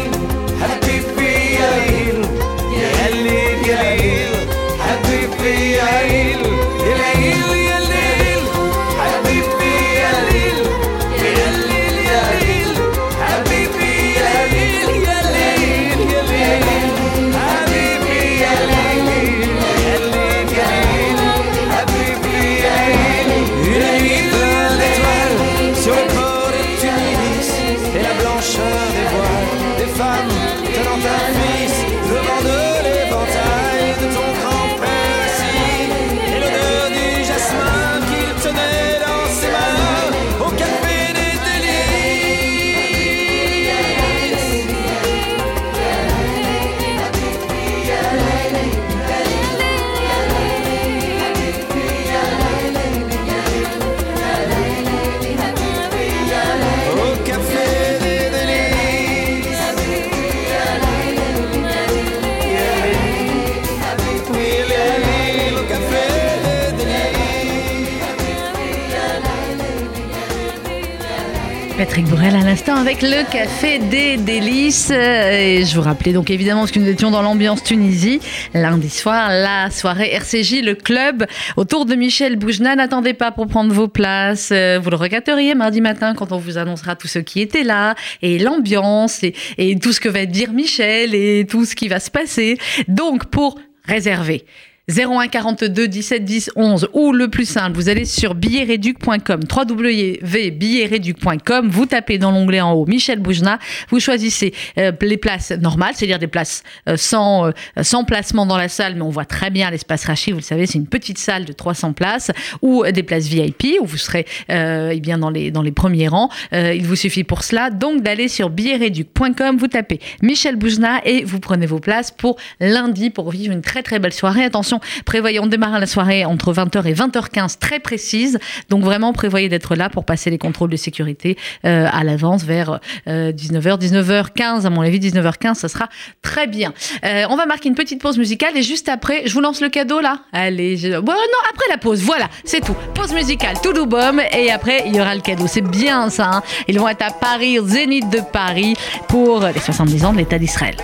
avec 72.78 73.02
le 73.02 73.28
Café 73.30 73.78
des 73.78 74.16
Délices. 74.16 74.90
Euh, 74.92 75.30
Et 75.32 75.64
je 75.64 75.74
vous 75.74 75.82
rappelais 75.82 76.12
donc 76.12 76.30
évidemment 76.30 76.60
parce 76.60 76.70
que 76.70 76.78
nous 76.78 76.88
étions 76.88 77.10
dans 77.10 77.22
l'ambiance 77.22 77.62
Tunisie. 77.62 78.20
Lundi 78.54 78.88
soir, 78.88 79.30
la 79.30 79.70
soirée 79.70 80.12
RCJ, 80.12 80.62
le 80.62 80.74
club 80.74 81.26
autour 81.56 81.86
de 81.86 81.96
Michel 81.96 82.36
Boujna. 82.36 82.76
N'attendez 82.76 83.14
pas 83.14 83.32
pour 83.32 83.48
prendre 83.48 83.72
vos 83.72 83.88
places. 83.88 84.50
Euh, 84.52 84.78
Vous 84.80 84.90
le 84.90 84.96
regretteriez 84.96 85.54
mardi 85.56 85.80
matin 85.80 86.14
quand 86.14 86.30
on 86.30 86.38
vous 86.38 86.56
annoncera 86.56 86.94
tous 86.94 87.08
ceux 87.08 87.22
qui 87.22 87.40
étaient 87.40 87.64
là 87.64 87.96
et 88.22 88.38
l'ambiance 88.38 89.24
et 89.24 89.78
tout 89.78 89.92
ce 89.92 90.00
que 90.00 90.08
va 90.08 90.24
dire 90.24 90.52
Michel 90.52 91.14
et 91.14 91.46
tout 91.48 91.64
ce 91.64 91.74
qui 91.74 91.88
va 91.88 91.98
se 91.98 92.10
passer. 92.10 92.58
Donc 92.86 93.24
pour 93.26 93.58
réserver. 93.84 94.44
01 94.88 95.28
42 95.28 95.88
17 95.88 96.24
10 96.24 96.50
11 96.56 96.88
ou 96.94 97.12
le 97.12 97.28
plus 97.28 97.46
simple, 97.46 97.76
vous 97.76 97.90
allez 97.90 98.06
sur 98.06 98.34
billetreduc.com, 98.34 99.40
www.billetreduc.com, 99.54 101.68
vous 101.68 101.86
tapez 101.86 102.18
dans 102.18 102.30
l'onglet 102.30 102.60
en 102.60 102.72
haut 102.72 102.86
Michel 102.86 103.18
Boujna, 103.20 103.58
vous 103.90 103.98
choisissez 104.00 104.54
euh, 104.78 104.92
les 105.02 105.18
places 105.18 105.50
normales, 105.52 105.92
c'est-à-dire 105.94 106.18
des 106.18 106.26
places 106.26 106.62
euh, 106.88 106.96
sans, 106.96 107.46
euh, 107.46 107.52
sans 107.82 108.04
placement 108.04 108.46
dans 108.46 108.56
la 108.56 108.68
salle, 108.68 108.94
mais 108.94 109.02
on 109.02 109.10
voit 109.10 109.26
très 109.26 109.50
bien 109.50 109.70
l'espace 109.70 110.06
Rachid, 110.06 110.32
vous 110.32 110.40
le 110.40 110.44
savez, 110.44 110.64
c'est 110.66 110.78
une 110.78 110.86
petite 110.86 111.18
salle 111.18 111.44
de 111.44 111.52
300 111.52 111.92
places, 111.92 112.30
ou 112.62 112.84
des 112.86 113.02
places 113.02 113.26
VIP, 113.26 113.76
où 113.80 113.84
vous 113.84 113.98
serez 113.98 114.24
eh 114.48 115.00
bien 115.00 115.18
dans, 115.18 115.30
les, 115.30 115.50
dans 115.50 115.62
les 115.62 115.72
premiers 115.72 116.08
rangs. 116.08 116.30
Il 116.52 116.86
vous 116.86 116.96
suffit 116.96 117.24
pour 117.24 117.44
cela 117.44 117.70
donc 117.70 118.02
d'aller 118.02 118.28
sur 118.28 118.50
billetreduc.com, 118.50 119.56
vous 119.58 119.68
tapez 119.68 120.00
Michel 120.22 120.56
Boujna 120.56 121.00
et 121.04 121.24
vous 121.24 121.40
prenez 121.40 121.66
vos 121.66 121.80
places 121.80 122.10
pour 122.10 122.36
lundi 122.60 123.10
pour 123.10 123.30
vivre 123.30 123.52
une 123.52 123.62
très 123.62 123.82
très 123.82 123.98
belle 123.98 124.12
soirée. 124.12 124.44
Attention, 124.44 124.77
prévoyez, 125.04 125.40
on 125.40 125.46
démarre 125.46 125.78
la 125.78 125.86
soirée 125.86 126.24
entre 126.24 126.52
20h 126.52 126.86
et 126.86 126.94
20h15 126.94 127.58
très 127.58 127.78
précise. 127.80 128.38
Donc 128.68 128.82
vraiment 128.84 129.12
prévoyez 129.12 129.48
d'être 129.48 129.74
là 129.74 129.88
pour 129.88 130.04
passer 130.04 130.30
les 130.30 130.38
contrôles 130.38 130.70
de 130.70 130.76
sécurité 130.76 131.36
euh, 131.64 131.86
à 131.90 132.04
l'avance 132.04 132.44
vers 132.44 132.80
euh, 133.06 133.32
19h, 133.32 133.78
19h15 133.80 134.64
à 134.66 134.70
mon 134.70 134.80
avis 134.82 134.98
19h15 134.98 135.54
ça 135.54 135.68
sera 135.68 135.88
très 136.22 136.46
bien. 136.46 136.72
Euh, 137.04 137.24
on 137.30 137.36
va 137.36 137.46
marquer 137.46 137.68
une 137.68 137.74
petite 137.74 138.00
pause 138.00 138.18
musicale 138.18 138.56
et 138.56 138.62
juste 138.62 138.88
après 138.88 139.22
je 139.26 139.32
vous 139.34 139.40
lance 139.40 139.60
le 139.60 139.68
cadeau 139.68 140.00
là. 140.00 140.20
Allez, 140.32 140.76
bon 140.76 141.12
non 141.12 141.40
après 141.50 141.66
la 141.70 141.78
pause 141.78 142.00
voilà 142.02 142.28
c'est 142.44 142.60
tout. 142.60 142.76
Pause 142.94 143.12
musicale 143.12 143.56
tout 143.62 143.72
bom 143.86 144.20
et 144.32 144.50
après 144.50 144.82
il 144.86 144.96
y 144.96 145.00
aura 145.00 145.14
le 145.14 145.20
cadeau. 145.20 145.46
C'est 145.46 145.60
bien 145.62 146.10
ça. 146.10 146.30
hein. 146.32 146.42
Ils 146.66 146.78
vont 146.78 146.88
être 146.88 147.02
à 147.02 147.10
Paris, 147.10 147.58
au 147.58 147.66
Zénith 147.66 148.08
de 148.10 148.20
Paris 148.20 148.74
pour 149.08 149.40
les 149.40 149.60
70 149.60 150.04
ans 150.04 150.12
de 150.12 150.18
l'État 150.18 150.38
d'Israël. 150.38 150.76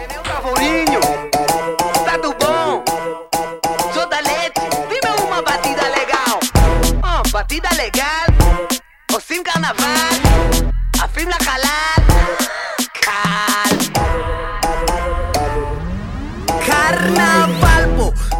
Batida 7.54 7.70
legal, 7.76 8.34
עושים 9.12 9.42
קרנבל, 9.44 10.30
עפים 11.02 11.28
לחלל, 11.28 12.04
קל. 12.92 13.76
קרנבל 16.66 17.63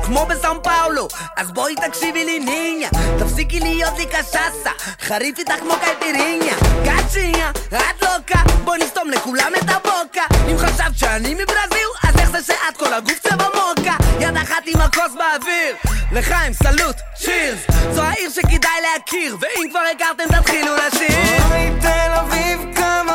כמו 0.05 0.27
בסאו 0.27 0.63
פאולו, 0.63 1.09
אז 1.37 1.53
בואי 1.53 1.75
תקשיבי 1.75 2.25
לי 2.25 2.39
ניניה, 2.39 2.89
תפסיקי 3.19 3.61
להיות 3.61 3.99
לי 3.99 4.07
קשסה, 4.07 4.71
חריף 5.01 5.39
איתך 5.39 5.55
כמו 5.61 5.75
קייפיריניה, 5.85 6.55
קצ'יניה, 6.85 7.51
את 7.69 8.03
לוקה, 8.03 8.39
בואי 8.65 8.79
נסתום 8.79 9.11
לכולם 9.11 9.53
את 9.59 9.69
הבוקה, 9.69 10.23
אם 10.51 10.59
חשבת 10.59 10.99
שאני 10.99 11.35
מברזיל, 11.35 11.89
אז 12.09 12.19
איך 12.19 12.31
זה 12.31 12.43
שאת 12.43 12.77
כל 12.77 12.95
הגוף 12.95 13.19
צבע 13.19 13.47
מוקה, 13.55 13.97
יד 14.21 14.37
אחת 14.37 14.63
עם 14.67 14.81
הכוס 14.81 15.13
באוויר, 15.15 15.77
לחיים 16.13 16.53
סלוט, 16.53 16.97
צ'ירס, 17.17 17.61
זו 17.93 18.03
העיר 18.03 18.31
שכדאי 18.31 18.81
להכיר, 18.83 19.37
ואם 19.41 19.71
כבר 19.71 19.81
הכרתם 19.95 20.41
תתחילו 20.41 20.77
לשיר. 20.77 21.45
אוי 21.51 21.71
תל 21.81 22.13
אביב 22.21 22.77
כמה 22.77 23.14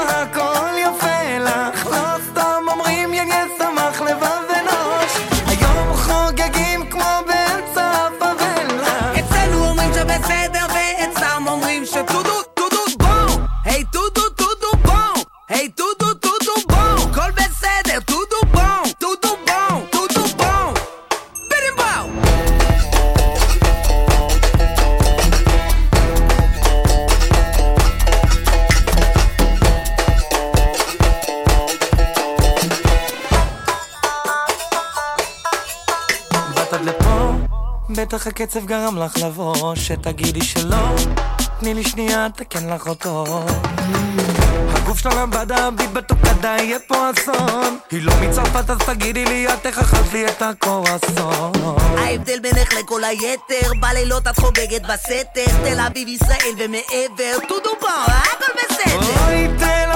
גרם 38.70 38.98
לך 38.98 39.18
לבוא 39.18 39.76
שתגידי 39.76 40.42
שלא. 40.42 40.96
תני 41.60 41.74
לי 41.74 41.84
שנייה, 41.84 42.28
תקן 42.36 42.70
לך 42.70 42.88
אותו. 42.88 43.26
הגוף 44.70 45.00
שלה 45.00 45.26
הביט 45.50 45.90
בתוקדה, 45.94 46.56
יהיה 46.60 46.78
פה 46.88 47.10
אסון. 47.12 47.78
היא 47.92 48.04
לא 48.04 48.14
מצרפת 48.22 48.70
אז 48.70 48.78
תגידי 48.78 49.26
לי 49.26 49.54
את 49.54 49.66
איך 49.66 49.80
אכלת 49.80 50.14
לי 50.14 50.28
את 50.28 50.42
הקורסון. 50.42 51.52
ההבדל 51.98 52.40
בינך 52.40 52.74
לכל 52.74 53.04
היתר 53.04 53.72
בלילות 53.80 54.28
את 54.28 54.40
חוגגת 54.40 54.82
בסתר. 54.82 55.46
תל 55.64 55.80
אביב 55.80 56.08
ישראל 56.08 56.54
ומעבר 56.58 57.48
טודו 57.48 57.72
בום 57.82 57.90
הכל 58.08 58.54
בסדר. 58.56 59.26
אוי 59.28 59.48
תל 59.60 59.89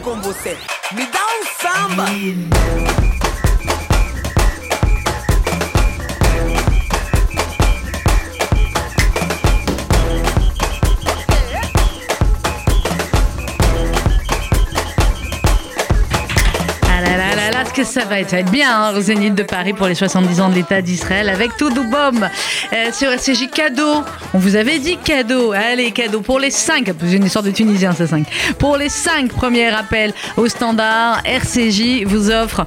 com 0.00 0.20
você. 0.20 0.56
Me 0.92 1.06
dá 1.06 1.20
um 1.20 1.44
samba. 1.60 3.15
Que 17.76 17.84
ça 17.84 18.06
va 18.06 18.20
être, 18.20 18.30
ça 18.30 18.40
bien 18.42 18.70
hein, 18.70 18.94
au 18.96 19.02
de 19.02 19.42
Paris 19.42 19.74
pour 19.74 19.86
les 19.86 19.94
70 19.94 20.40
ans 20.40 20.48
de 20.48 20.54
l'État 20.54 20.80
d'Israël 20.80 21.28
avec 21.28 21.58
tout 21.58 21.68
Boom 21.68 22.26
euh, 22.72 22.90
sur 22.90 23.10
RCJ 23.10 23.50
cadeau. 23.50 24.02
On 24.32 24.38
vous 24.38 24.56
avait 24.56 24.78
dit 24.78 24.96
cadeau. 24.96 25.52
Allez, 25.52 25.90
cadeau 25.90 26.22
pour 26.22 26.38
les 26.38 26.50
5, 26.50 26.90
c'est 26.98 27.12
une 27.12 27.26
histoire 27.26 27.44
de 27.44 27.50
Tunisien, 27.50 27.92
c'est 27.92 28.06
5. 28.06 28.26
Pour 28.58 28.78
les 28.78 28.88
5 28.88 29.28
premiers 29.28 29.68
appels 29.68 30.14
au 30.38 30.48
standard, 30.48 31.20
RCJ 31.26 32.04
vous 32.06 32.30
offre 32.30 32.66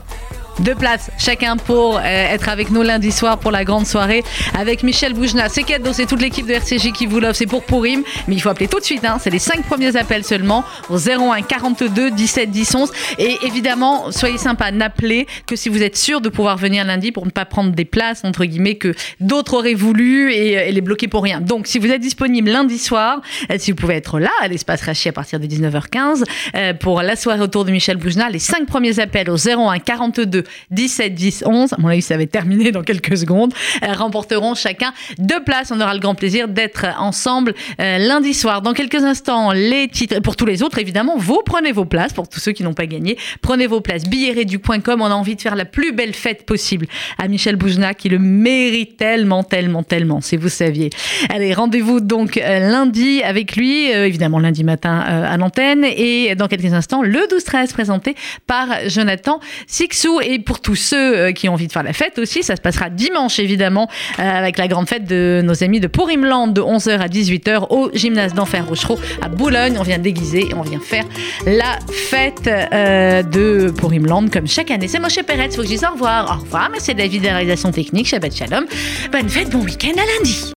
deux 0.59 0.75
places 0.75 1.11
chacun 1.17 1.57
pour 1.57 1.97
euh, 1.97 2.01
être 2.03 2.49
avec 2.49 2.71
nous 2.71 2.81
lundi 2.81 3.11
soir 3.11 3.39
pour 3.39 3.51
la 3.51 3.63
grande 3.63 3.85
soirée 3.85 4.23
avec 4.57 4.83
Michel 4.83 5.13
Boujna. 5.13 5.49
C'est 5.49 5.63
cadeau, 5.63 5.93
c'est 5.93 6.05
toute 6.05 6.21
l'équipe 6.21 6.45
de 6.45 6.53
RCJ 6.53 6.91
qui 6.91 7.05
vous 7.05 7.19
l'offre, 7.19 7.35
c'est 7.35 7.45
pour 7.45 7.63
Pourim, 7.63 8.03
mais 8.27 8.35
il 8.35 8.39
faut 8.39 8.49
appeler 8.49 8.67
tout 8.67 8.79
de 8.79 8.83
suite, 8.83 9.05
hein. 9.05 9.17
c'est 9.19 9.29
les 9.29 9.39
cinq 9.39 9.63
premiers 9.63 9.95
appels 9.95 10.23
seulement 10.23 10.63
au 10.89 10.97
01 10.97 11.41
42 11.41 12.11
17 12.11 12.49
10 12.49 12.75
11 12.75 12.91
et 13.17 13.37
évidemment 13.45 14.11
soyez 14.11 14.37
sympa, 14.37 14.71
n'appelez 14.71 15.27
que 15.45 15.55
si 15.55 15.69
vous 15.69 15.83
êtes 15.83 15.97
sûr 15.97 16.21
de 16.21 16.29
pouvoir 16.29 16.57
venir 16.57 16.83
lundi 16.85 17.11
pour 17.11 17.25
ne 17.25 17.31
pas 17.31 17.45
prendre 17.45 17.71
des 17.71 17.85
places 17.85 18.21
entre 18.23 18.45
guillemets 18.45 18.75
que 18.75 18.93
d'autres 19.19 19.53
auraient 19.55 19.73
voulu 19.73 20.31
et, 20.33 20.53
et 20.53 20.71
les 20.71 20.81
bloquer 20.81 21.07
pour 21.07 21.23
rien. 21.23 21.41
Donc 21.41 21.67
si 21.67 21.79
vous 21.79 21.87
êtes 21.87 22.01
disponible 22.01 22.49
lundi 22.49 22.77
soir, 22.77 23.21
euh, 23.51 23.55
si 23.57 23.71
vous 23.71 23.77
pouvez 23.77 23.95
être 23.95 24.19
là 24.19 24.31
à 24.41 24.47
l'espace 24.47 24.81
Rachi 24.81 25.09
à 25.09 25.13
partir 25.13 25.39
de 25.39 25.45
19h15 25.45 26.23
euh, 26.55 26.73
pour 26.73 27.01
la 27.01 27.15
soirée 27.15 27.41
autour 27.41 27.65
de 27.65 27.71
Michel 27.71 27.97
Boujna, 27.97 28.29
les 28.29 28.39
cinq 28.39 28.65
premiers 28.65 28.99
appels 28.99 29.29
au 29.29 29.37
01 29.37 29.79
42 29.79 30.43
17 30.71 31.13
10 31.13 31.43
11, 31.45 31.73
à 31.73 31.75
mon 31.79 31.87
avis 31.87 32.01
ça 32.01 32.17
va 32.17 32.23
être 32.23 32.31
terminé 32.31 32.71
dans 32.71 32.83
quelques 32.83 33.17
secondes, 33.17 33.53
euh, 33.83 33.93
remporteront 33.93 34.55
chacun 34.55 34.93
deux 35.17 35.43
places. 35.43 35.71
On 35.71 35.79
aura 35.79 35.93
le 35.93 35.99
grand 35.99 36.15
plaisir 36.15 36.47
d'être 36.47 36.85
ensemble 36.97 37.53
euh, 37.79 37.97
lundi 37.97 38.33
soir. 38.33 38.61
Dans 38.61 38.73
quelques 38.73 39.03
instants, 39.03 39.51
les 39.51 39.87
titres, 39.87 40.19
pour 40.21 40.35
tous 40.35 40.45
les 40.45 40.63
autres 40.63 40.79
évidemment, 40.79 41.15
vous 41.17 41.41
prenez 41.45 41.71
vos 41.71 41.85
places, 41.85 42.13
pour 42.13 42.27
tous 42.27 42.39
ceux 42.39 42.51
qui 42.51 42.63
n'ont 42.63 42.73
pas 42.73 42.85
gagné, 42.85 43.17
prenez 43.41 43.67
vos 43.67 43.81
places, 43.81 44.03
billetredu.com, 44.05 45.01
on 45.01 45.05
a 45.05 45.13
envie 45.13 45.35
de 45.35 45.41
faire 45.41 45.55
la 45.55 45.65
plus 45.65 45.91
belle 45.91 46.13
fête 46.13 46.45
possible 46.45 46.87
à 47.17 47.27
Michel 47.27 47.55
Boujna 47.55 47.93
qui 47.93 48.09
le 48.09 48.19
mérite 48.19 48.97
tellement, 48.97 49.43
tellement, 49.43 49.83
tellement, 49.83 50.21
si 50.21 50.37
vous 50.37 50.49
saviez. 50.49 50.89
Allez, 51.29 51.53
rendez-vous 51.53 51.99
donc 51.99 52.37
euh, 52.37 52.71
lundi 52.71 53.21
avec 53.23 53.55
lui, 53.55 53.89
évidemment 53.89 54.39
lundi 54.39 54.63
matin 54.63 54.99
à 54.99 55.37
l'antenne, 55.37 55.85
et 55.85 56.35
dans 56.35 56.47
quelques 56.47 56.73
instants, 56.73 57.01
le 57.01 57.19
12-13 57.19 57.71
présenté 57.71 58.15
par 58.47 58.67
Jonathan 58.87 59.39
Sixou. 59.67 60.19
Et 60.21 60.38
pour 60.39 60.61
tous 60.61 60.75
ceux 60.75 61.17
euh, 61.17 61.31
qui 61.31 61.49
ont 61.49 61.53
envie 61.53 61.67
de 61.67 61.71
faire 61.71 61.83
la 61.83 61.93
fête 61.93 62.17
aussi, 62.19 62.43
ça 62.43 62.55
se 62.55 62.61
passera 62.61 62.89
dimanche 62.89 63.39
évidemment, 63.39 63.89
euh, 64.19 64.21
avec 64.23 64.57
la 64.57 64.67
grande 64.67 64.87
fête 64.87 65.05
de 65.05 65.41
nos 65.43 65.63
amis 65.63 65.79
de 65.79 65.87
Pourimland 65.87 66.47
de 66.47 66.61
11h 66.61 66.99
à 66.99 67.07
18h 67.07 67.67
au 67.69 67.89
gymnase 67.93 68.33
d'Enfer 68.33 68.67
Rochereau 68.67 68.99
à 69.21 69.29
Boulogne. 69.29 69.75
On 69.79 69.83
vient 69.83 69.97
déguiser 69.97 70.47
et 70.49 70.53
on 70.53 70.61
vient 70.61 70.79
faire 70.79 71.05
la 71.45 71.79
fête 71.91 72.47
euh, 72.47 73.23
de 73.23 73.71
Pourimland 73.71 74.29
comme 74.29 74.47
chaque 74.47 74.71
année. 74.71 74.87
C'est 74.87 74.99
Moshe 74.99 75.21
Peretz, 75.23 75.55
faut 75.55 75.61
que 75.61 75.67
je 75.67 75.73
dise 75.73 75.83
au 75.83 75.93
revoir. 75.93 76.37
Au 76.37 76.43
revoir, 76.43 76.69
c'est 76.77 76.93
David 76.93 77.21
de 77.21 77.27
la 77.27 77.35
réalisation 77.35 77.71
technique, 77.71 78.07
Shabbat 78.07 78.35
Shalom. 78.35 78.65
Bonne 79.11 79.29
fête, 79.29 79.49
bon 79.49 79.63
week-end 79.63 79.93
à 79.93 80.05
lundi. 80.17 80.45